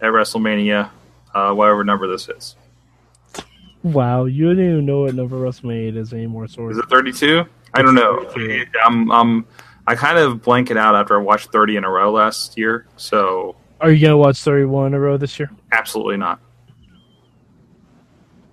at 0.00 0.10
WrestleMania, 0.12 0.90
uh, 1.34 1.52
whatever 1.52 1.84
number 1.84 2.06
this 2.06 2.28
is. 2.28 2.56
Wow, 3.82 4.24
you 4.24 4.46
don't 4.52 4.64
even 4.64 4.86
know 4.86 5.02
what 5.02 5.14
number 5.14 5.36
WrestleMania 5.36 5.88
it 5.88 5.96
is 5.96 6.12
anymore. 6.12 6.48
So 6.48 6.68
Is 6.68 6.78
it 6.78 6.88
thirty 6.90 7.12
two? 7.12 7.44
I 7.74 7.82
don't 7.82 7.94
know. 7.94 8.28
I'm, 8.84 9.10
I'm 9.12 9.46
I 9.86 9.94
kind 9.94 10.18
of 10.18 10.42
blank 10.42 10.70
it 10.70 10.76
out 10.76 10.94
after 10.94 11.18
I 11.18 11.22
watched 11.22 11.52
thirty 11.52 11.76
in 11.76 11.84
a 11.84 11.90
row 11.90 12.10
last 12.10 12.58
year. 12.58 12.86
So 12.96 13.56
are 13.80 13.90
you 13.90 14.00
gonna 14.04 14.16
watch 14.18 14.40
thirty-one 14.42 14.88
in 14.88 14.94
a 14.94 15.00
row 15.00 15.16
this 15.16 15.38
year? 15.38 15.50
Absolutely 15.70 16.16
not. 16.16 16.40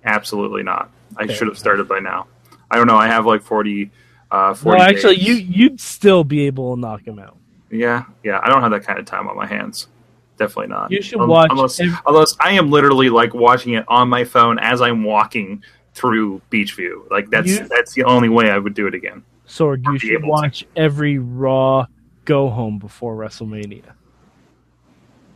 Absolutely 0.04 0.62
not. 0.62 0.90
I 1.16 1.26
Fair 1.26 1.36
should 1.36 1.48
have 1.48 1.58
started 1.58 1.88
by 1.88 1.98
now. 1.98 2.28
I 2.70 2.76
don't 2.76 2.86
know. 2.86 2.96
I 2.96 3.08
have 3.08 3.26
like 3.26 3.42
40. 3.42 3.90
Uh, 4.30 4.54
40 4.54 4.78
Well, 4.78 4.88
actually, 4.88 5.16
days. 5.16 5.26
you 5.28 5.34
you'd 5.34 5.80
still 5.80 6.24
be 6.24 6.46
able 6.46 6.74
to 6.74 6.80
knock 6.80 7.06
him 7.06 7.18
out. 7.18 7.36
Yeah, 7.70 8.04
yeah. 8.22 8.40
I 8.42 8.48
don't 8.48 8.60
have 8.62 8.70
that 8.70 8.84
kind 8.84 8.98
of 8.98 9.06
time 9.06 9.28
on 9.28 9.36
my 9.36 9.46
hands. 9.46 9.88
Definitely 10.36 10.68
not. 10.74 10.90
You 10.92 11.00
should 11.02 11.20
Un- 11.20 11.28
watch 11.28 11.48
Unless, 11.50 11.80
ev- 11.80 11.98
unless 12.06 12.36
I 12.40 12.52
am 12.52 12.70
literally 12.70 13.08
like 13.08 13.32
watching 13.34 13.74
it 13.74 13.84
on 13.88 14.08
my 14.08 14.24
phone 14.24 14.58
as 14.58 14.80
I'm 14.82 15.02
walking 15.02 15.62
through 15.94 16.42
Beechview. 16.50 17.10
Like 17.10 17.30
that's 17.30 17.48
You- 17.48 17.68
that's 17.68 17.94
the 17.94 18.04
only 18.04 18.28
way 18.28 18.50
I 18.50 18.58
would 18.58 18.74
do 18.74 18.86
it 18.86 18.94
again. 18.94 19.22
Sorg, 19.48 19.84
you 19.86 19.98
should 19.98 20.10
able 20.12 20.22
to. 20.22 20.28
watch 20.28 20.66
every 20.76 21.18
Raw 21.18 21.86
go 22.24 22.50
home 22.50 22.78
before 22.78 23.16
WrestleMania. 23.16 23.84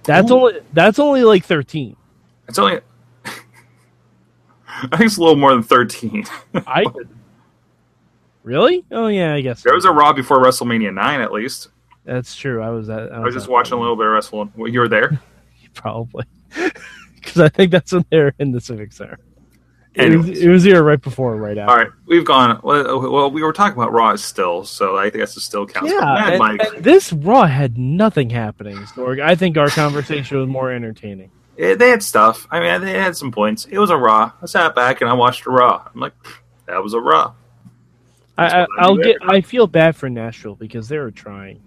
That's 0.03 0.31
only 0.31 0.61
that's 0.73 0.99
only 0.99 1.23
like 1.25 1.45
thirteen. 1.45 1.97
It's 2.49 2.59
only. 2.59 2.81
I 4.67 4.87
think 4.97 5.03
it's 5.03 5.17
a 5.17 5.21
little 5.21 5.37
more 5.37 5.53
than 5.53 5.63
13. 5.63 6.25
I 6.67 6.85
really? 8.43 8.85
Oh 8.91 9.09
yeah, 9.09 9.35
I 9.35 9.41
guess. 9.41 9.63
there 9.63 9.75
was 9.75 9.85
a 9.85 9.91
Raw 9.93 10.13
before 10.13 10.39
WrestleMania 10.43 10.93
9 10.93 11.21
at 11.21 11.33
least. 11.33 11.69
That's 12.05 12.35
true. 12.35 12.63
I 12.63 12.71
was 12.71 12.89
at. 12.89 13.13
I 13.13 13.21
was 13.21 13.35
just 13.35 13.49
watching 13.49 13.75
a 13.75 13.81
little 13.81 13.97
bit 13.97 14.07
of 14.07 14.13
wrestling. 14.13 14.53
Well, 14.57 14.71
you 14.71 14.81
were 14.81 14.89
there. 14.89 15.21
probably 15.75 16.25
because 17.15 17.41
I 17.41 17.49
think 17.49 17.71
that's 17.71 17.93
when 17.93 18.05
they're 18.11 18.35
in 18.39 18.53
the 18.53 18.61
Civic 18.61 18.93
Center. 18.93 19.19
It 19.95 20.17
was, 20.17 20.29
it 20.29 20.49
was 20.49 20.67
either 20.69 20.85
right 20.85 21.01
before 21.01 21.33
or 21.33 21.37
right 21.37 21.59
after. 21.59 21.71
All 21.71 21.77
right, 21.77 21.91
we've 22.07 22.25
gone. 22.25 22.61
Well, 22.63 23.11
well, 23.11 23.31
we 23.31 23.43
were 23.43 23.53
talking 23.53 23.77
about 23.77 23.93
Raw 23.93 24.15
still, 24.15 24.65
so 24.65 24.97
I 24.97 25.11
think 25.11 25.17
that's 25.17 25.37
a 25.37 25.41
still 25.41 25.67
counts. 25.67 25.91
Yeah, 25.91 26.29
and, 26.33 26.61
and 26.61 26.85
this 26.85 27.13
Raw 27.13 27.45
had 27.47 27.77
nothing 27.77 28.31
happening. 28.31 28.77
Sorg. 28.77 29.21
I 29.21 29.35
think 29.35 29.59
our 29.59 29.69
conversation 29.69 30.39
was 30.39 30.49
more 30.49 30.71
entertaining. 30.71 31.33
Eh, 31.59 31.75
they 31.75 31.91
had 31.91 32.05
stuff. 32.05 32.47
I 32.53 32.61
mean, 32.61 32.81
they 32.83 33.01
had 33.01 33.17
some 33.17 33.33
points. 33.33 33.65
It 33.65 33.79
was 33.79 33.91
a 33.91 33.97
Raw. 33.97 34.31
I 34.41 34.47
sat 34.47 34.77
back 34.77 35.01
and 35.01 35.11
I 35.11 35.13
watched 35.15 35.47
a 35.47 35.51
Raw. 35.51 35.89
I'm 35.93 36.01
like, 36.01 36.15
that 36.67 36.83
was 36.83 36.95
a 36.95 37.01
Raw. 37.01 37.35
I, 38.39 38.47
I, 38.47 38.61
what 38.61 38.69
I 38.79 38.83
I'll 38.83 38.97
get. 38.97 39.17
I 39.23 39.41
feel 39.41 39.67
bad 39.67 39.97
for 39.97 40.09
Nashville 40.09 40.55
because 40.55 40.89
they 40.89 40.99
were 40.99 41.11
trying. 41.11 41.61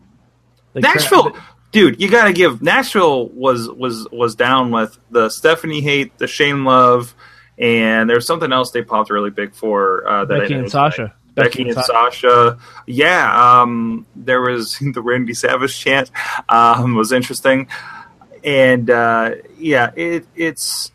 Like, 0.73 0.83
Nashville, 0.83 1.35
dude, 1.71 2.01
you 2.01 2.09
got 2.09 2.25
to 2.25 2.33
give 2.33 2.61
Nashville 2.61 3.27
was 3.29 3.69
was 3.69 4.07
was 4.11 4.35
down 4.35 4.71
with 4.71 4.97
the 5.11 5.29
Stephanie 5.29 5.81
hate, 5.81 6.17
the 6.17 6.27
Shane 6.27 6.63
Love, 6.63 7.13
and 7.57 8.09
there's 8.09 8.25
something 8.25 8.51
else 8.51 8.71
they 8.71 8.81
popped 8.81 9.09
really 9.09 9.29
big 9.29 9.53
for. 9.53 10.07
Uh, 10.07 10.25
that 10.25 10.27
Becky 10.27 10.41
didn't 10.41 10.57
and 10.57 10.65
expect. 10.65 10.95
Sasha. 10.95 11.13
Becky 11.35 11.69
and 11.69 11.77
Sasha. 11.77 12.59
Yeah, 12.85 13.61
um, 13.61 14.05
there 14.15 14.41
was 14.41 14.77
the 14.93 15.01
Randy 15.01 15.33
Savage 15.33 15.77
chant 15.77 16.11
um, 16.49 16.95
was 16.95 17.11
interesting, 17.11 17.67
and 18.43 18.89
uh, 18.89 19.31
yeah, 19.57 19.91
it, 19.95 20.25
it's 20.35 20.91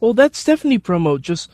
Well, 0.00 0.14
that 0.14 0.34
Stephanie 0.34 0.78
promo 0.78 1.20
just 1.20 1.50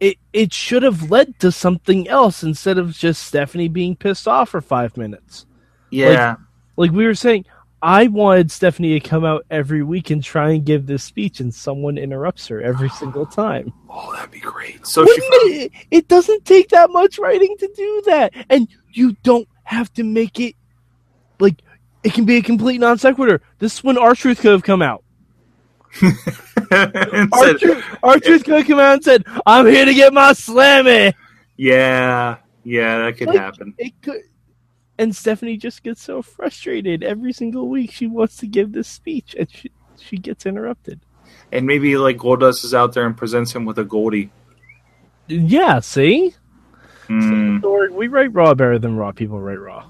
it 0.00 0.18
it 0.32 0.52
should 0.52 0.82
have 0.82 1.10
led 1.10 1.38
to 1.40 1.52
something 1.52 2.08
else 2.08 2.42
instead 2.42 2.78
of 2.78 2.92
just 2.92 3.22
Stephanie 3.22 3.68
being 3.68 3.94
pissed 3.94 4.26
off 4.26 4.50
for 4.50 4.60
five 4.60 4.96
minutes. 4.96 5.46
yeah. 5.90 6.30
Like 6.30 6.38
we 6.76 6.88
were 7.06 7.14
saying, 7.14 7.44
I 7.82 8.06
wanted 8.06 8.50
Stephanie 8.52 8.98
to 8.98 9.00
come 9.08 9.24
out 9.24 9.44
every 9.50 9.82
week 9.82 10.10
and 10.10 10.22
try 10.22 10.50
and 10.52 10.64
give 10.64 10.86
this 10.86 11.02
speech, 11.02 11.40
and 11.40 11.52
someone 11.52 11.98
interrupts 11.98 12.46
her 12.48 12.60
every 12.62 12.88
single 13.00 13.26
time. 13.26 13.72
oh, 13.90 14.12
that'd 14.14 14.30
be 14.30 14.40
great. 14.40 14.86
So 14.86 15.04
she 15.04 15.12
it, 15.20 15.72
it 15.90 16.08
doesn't 16.08 16.44
take 16.44 16.68
that 16.70 16.90
much 16.90 17.18
writing 17.18 17.56
to 17.58 17.68
do 17.76 18.02
that, 18.06 18.32
and 18.50 18.68
you 18.92 19.14
don't 19.24 19.48
have 19.64 19.92
to 19.94 20.04
make 20.04 20.38
it 20.40 20.54
like 21.40 21.60
it 22.04 22.14
can 22.14 22.24
be 22.24 22.36
a 22.36 22.42
complete 22.42 22.78
non 22.78 22.98
sequitur. 22.98 23.40
This 23.58 23.74
is 23.74 23.84
when 23.84 23.98
R 23.98 24.14
Truth 24.14 24.40
could 24.40 24.52
have 24.52 24.62
come 24.62 24.82
out. 24.82 25.02
and 26.70 27.32
Our 27.32 27.46
said, 27.46 27.58
truth, 27.58 27.84
R 28.02 28.18
Truth 28.18 28.44
could 28.44 28.54
have 28.54 28.66
come 28.66 28.80
out 28.80 28.94
and 28.94 29.04
said, 29.04 29.24
"I'm 29.44 29.66
here 29.66 29.84
to 29.84 29.94
get 29.94 30.12
my 30.12 30.32
slammy." 30.32 31.14
yeah, 31.56 32.38
yeah, 32.64 32.98
that 33.04 33.16
could 33.18 33.28
Like, 33.28 33.38
happen. 33.38 33.74
It 33.78 33.92
could. 34.02 34.22
And 35.02 35.16
Stephanie 35.16 35.56
just 35.56 35.82
gets 35.82 36.00
so 36.00 36.22
frustrated 36.22 37.02
every 37.02 37.32
single 37.32 37.68
week. 37.68 37.90
She 37.90 38.06
wants 38.06 38.36
to 38.36 38.46
give 38.46 38.70
this 38.70 38.86
speech, 38.86 39.34
and 39.36 39.50
she 39.50 39.72
she 39.98 40.16
gets 40.16 40.46
interrupted. 40.46 41.00
And 41.50 41.66
maybe 41.66 41.96
like 41.96 42.18
Goldust 42.18 42.64
is 42.64 42.72
out 42.72 42.92
there 42.92 43.04
and 43.04 43.16
presents 43.16 43.52
him 43.52 43.64
with 43.64 43.78
a 43.80 43.84
Goldie. 43.84 44.30
Yeah, 45.26 45.80
see, 45.80 46.34
Hmm. 47.08 47.58
Sorg, 47.58 47.90
we 47.90 48.06
write 48.06 48.32
Raw 48.32 48.54
better 48.54 48.78
than 48.78 48.96
Raw 48.96 49.10
people 49.10 49.40
write 49.40 49.58
Raw. 49.58 49.86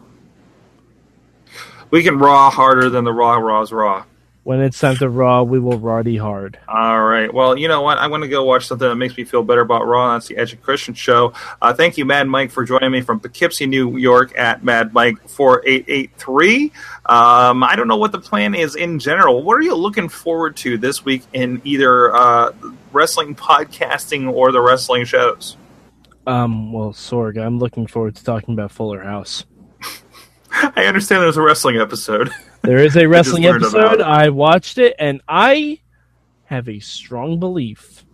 We 1.90 2.03
can 2.03 2.18
raw 2.18 2.48
harder 2.48 2.88
than 2.88 3.05
the 3.05 3.12
raw 3.12 3.37
raws 3.37 3.70
raw. 3.70 4.05
When 4.44 4.61
it's 4.61 4.81
time 4.81 4.96
to 4.96 5.09
Raw, 5.09 5.44
we 5.44 5.61
will 5.61 5.78
Roddy 5.78 6.16
hard. 6.16 6.59
All 6.66 7.05
right. 7.05 7.33
Well, 7.33 7.57
you 7.57 7.68
know 7.68 7.83
what? 7.83 7.98
I'm 7.98 8.11
going 8.11 8.22
to 8.22 8.28
go 8.28 8.42
watch 8.42 8.66
something 8.66 8.88
that 8.88 8.96
makes 8.96 9.16
me 9.16 9.22
feel 9.22 9.44
better 9.44 9.61
about 9.61 9.87
Raw. 9.87 10.14
That's 10.14 10.26
the 10.26 10.37
Edge 10.37 10.52
and 10.52 10.61
Christian 10.61 10.94
show. 10.94 11.33
Uh, 11.61 11.72
thank 11.72 11.96
you, 11.96 12.05
Mad 12.05 12.26
Mike, 12.26 12.50
for 12.50 12.64
joining 12.64 12.90
me 12.90 13.02
from 13.02 13.20
Poughkeepsie, 13.20 13.66
New 13.66 13.96
York 13.96 14.37
at 14.37 14.64
Mad 14.64 14.92
Mike 14.92 15.28
4883. 15.28 16.72
Um, 17.07 17.62
I 17.62 17.76
don't 17.76 17.87
know 17.87 17.96
what 17.96 18.11
the 18.11 18.18
plan 18.18 18.57
is 18.57 18.74
in 18.74 18.98
general. 18.98 19.44
What 19.44 19.59
are 19.59 19.62
you 19.62 19.76
looking 19.76 20.09
forward 20.09 20.57
to 20.57 20.76
this 20.76 21.05
week 21.05 21.22
in 21.33 21.62
either 21.64 22.12
uh, 22.12 22.50
wrestling 22.90 23.37
podcasting 23.37 24.33
or 24.33 24.50
the 24.50 24.61
wrestling 24.61 25.05
shows? 25.05 25.57
Um, 26.26 26.72
well, 26.72 26.92
Sorg, 26.92 27.40
I'm 27.40 27.61
looking 27.61 27.87
forward 27.87 28.16
to 28.16 28.24
talking 28.24 28.55
about 28.55 28.72
Fuller 28.72 29.02
House. 29.05 29.44
I 30.50 30.87
understand 30.87 31.22
there's 31.22 31.37
a 31.37 31.42
wrestling 31.42 31.76
episode. 31.76 32.31
There 32.62 32.79
is 32.79 32.96
a 32.96 33.07
wrestling 33.09 33.44
about 33.44 33.62
episode. 33.62 34.01
I 34.01 34.31
watched 34.31 34.79
it, 34.79 34.94
and 34.98 35.20
I 35.29 35.81
have 36.44 36.68
a 36.68 36.81
strong 36.81 37.40
belief 37.40 38.05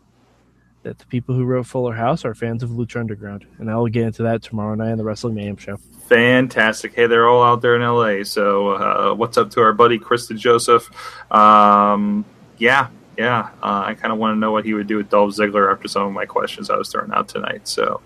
that 0.82 0.98
the 0.98 1.06
people 1.06 1.34
who 1.34 1.44
wrote 1.44 1.66
Fuller 1.66 1.94
House 1.94 2.24
are 2.24 2.34
fans 2.34 2.62
of 2.62 2.70
Lucha 2.70 3.00
Underground, 3.00 3.46
and 3.58 3.70
I 3.70 3.76
will 3.76 3.88
get 3.88 4.04
into 4.04 4.22
that 4.22 4.42
tomorrow 4.42 4.74
night 4.74 4.92
on 4.92 4.98
the 4.98 5.04
Wrestling 5.04 5.34
Mayhem 5.34 5.56
show. 5.56 5.76
Fantastic. 6.06 6.94
Hey, 6.94 7.06
they're 7.06 7.28
all 7.28 7.42
out 7.42 7.60
there 7.60 7.76
in 7.76 7.82
LA. 7.82 8.24
So, 8.24 8.70
uh, 8.70 9.14
what's 9.14 9.36
up 9.36 9.50
to 9.50 9.60
our 9.60 9.72
buddy 9.72 9.98
Chris 9.98 10.28
DeJoseph? 10.28 10.88
Um, 11.34 12.24
yeah, 12.56 12.88
yeah. 13.18 13.50
Uh, 13.62 13.82
I 13.86 13.94
kind 13.94 14.12
of 14.12 14.18
want 14.18 14.34
to 14.36 14.38
know 14.38 14.52
what 14.52 14.64
he 14.64 14.72
would 14.72 14.86
do 14.86 14.96
with 14.96 15.10
Dolph 15.10 15.34
Ziggler 15.34 15.70
after 15.70 15.88
some 15.88 16.06
of 16.06 16.12
my 16.12 16.24
questions 16.24 16.70
I 16.70 16.76
was 16.76 16.88
throwing 16.88 17.12
out 17.12 17.28
tonight. 17.28 17.68
So, 17.68 18.00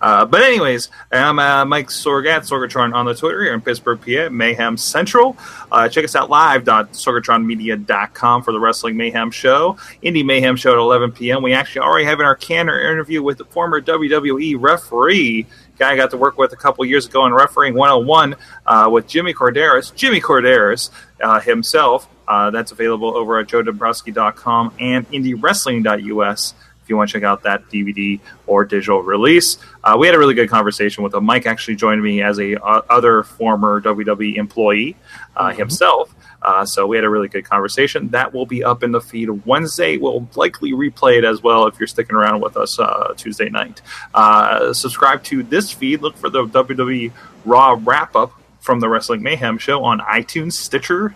uh, 0.00 0.24
but 0.24 0.42
anyways, 0.42 0.88
I'm 1.10 1.38
uh, 1.38 1.64
Mike 1.64 1.88
Sorgat, 1.88 2.48
Sorgatron 2.48 2.94
on 2.94 3.06
the 3.06 3.14
Twitter 3.14 3.42
here 3.42 3.54
in 3.54 3.60
Pittsburgh, 3.60 4.00
PA, 4.00 4.28
Mayhem 4.30 4.76
Central. 4.76 5.36
Uh, 5.70 5.88
check 5.88 6.04
us 6.04 6.14
out 6.14 6.30
live.sorgatronmedia.com 6.30 8.42
for 8.42 8.52
the 8.52 8.60
Wrestling 8.60 8.96
Mayhem 8.96 9.30
Show. 9.30 9.76
Indie 10.02 10.24
Mayhem 10.24 10.56
Show 10.56 10.72
at 10.72 10.78
11 10.78 11.12
p.m. 11.12 11.42
We 11.42 11.52
actually 11.52 11.82
already 11.82 12.06
have 12.06 12.20
in 12.20 12.26
our 12.26 12.36
canner 12.36 12.80
interview 12.80 13.22
with 13.22 13.38
the 13.38 13.44
former 13.44 13.80
WWE 13.80 14.56
referee 14.58 15.46
guy 15.78 15.92
I 15.92 15.96
got 15.96 16.10
to 16.10 16.16
work 16.16 16.38
with 16.38 16.52
a 16.52 16.56
couple 16.56 16.84
years 16.84 17.06
ago 17.06 17.24
in 17.26 17.32
refereeing 17.32 17.74
101 17.74 18.36
uh, 18.66 18.88
with 18.90 19.06
Jimmy 19.06 19.32
Korderas, 19.32 19.94
Jimmy 19.94 20.20
Korderas 20.20 20.90
uh, 21.22 21.40
himself. 21.40 22.08
Uh, 22.26 22.50
that's 22.50 22.72
available 22.72 23.16
over 23.16 23.38
at 23.38 23.46
joedombrowski.com 23.46 24.74
and 24.78 25.08
indiewrestling.us 25.10 26.54
if 26.88 26.90
you 26.90 26.96
want 26.96 27.10
to 27.10 27.12
check 27.12 27.22
out 27.22 27.42
that 27.42 27.68
DVD 27.68 28.18
or 28.46 28.64
digital 28.64 29.02
release. 29.02 29.58
Uh, 29.84 29.94
we 30.00 30.06
had 30.06 30.14
a 30.14 30.18
really 30.18 30.32
good 30.32 30.48
conversation 30.48 31.04
with 31.04 31.12
him. 31.12 31.22
Mike 31.22 31.44
actually 31.44 31.76
joined 31.76 32.02
me 32.02 32.22
as 32.22 32.38
a 32.38 32.56
uh, 32.64 32.80
other 32.88 33.22
former 33.22 33.78
WWE 33.82 34.36
employee 34.36 34.96
uh, 35.36 35.52
himself. 35.52 36.14
Uh, 36.40 36.64
so 36.64 36.86
we 36.86 36.96
had 36.96 37.04
a 37.04 37.10
really 37.10 37.28
good 37.28 37.44
conversation. 37.44 38.08
That 38.08 38.32
will 38.32 38.46
be 38.46 38.64
up 38.64 38.82
in 38.82 38.90
the 38.90 39.02
feed 39.02 39.28
Wednesday. 39.44 39.98
We'll 39.98 40.26
likely 40.34 40.72
replay 40.72 41.18
it 41.18 41.24
as 41.24 41.42
well 41.42 41.66
if 41.66 41.78
you're 41.78 41.86
sticking 41.86 42.16
around 42.16 42.40
with 42.40 42.56
us 42.56 42.78
uh, 42.78 43.12
Tuesday 43.18 43.50
night. 43.50 43.82
Uh, 44.14 44.72
subscribe 44.72 45.22
to 45.24 45.42
this 45.42 45.70
feed. 45.70 46.00
Look 46.00 46.16
for 46.16 46.30
the 46.30 46.46
WWE 46.46 47.12
Raw 47.44 47.78
wrap 47.84 48.16
up 48.16 48.32
from 48.60 48.80
the 48.80 48.88
Wrestling 48.88 49.22
Mayhem 49.22 49.58
show 49.58 49.84
on 49.84 50.00
iTunes, 50.00 50.52
Stitcher, 50.52 51.14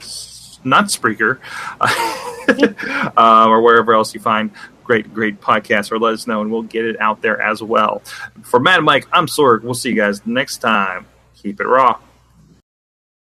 not 0.65 0.87
Spreaker, 0.87 1.39
uh, 3.17 3.47
or 3.49 3.63
wherever 3.63 3.95
else 3.95 4.15
you 4.15 4.21
find 4.21 4.51
great, 4.85 5.13
great 5.13 5.41
podcast, 5.41 5.93
or 5.93 5.99
let 5.99 6.15
us 6.15 6.27
know 6.27 6.41
and 6.41 6.51
we'll 6.51 6.63
get 6.63 6.85
it 6.85 7.01
out 7.01 7.23
there 7.23 7.41
as 7.41 7.63
well. 7.63 8.03
For 8.43 8.61
Matt 8.61 8.79
and 8.79 8.87
Mike, 8.87 9.07
I'm 9.13 9.27
Sorg. 9.27 9.63
We'll 9.63 9.75
see 9.75 9.91
you 9.91 9.97
guys 9.97 10.25
next 10.27 10.59
time. 10.59 11.07
Keep 11.37 11.61
it 11.61 11.67
raw. 11.67 11.99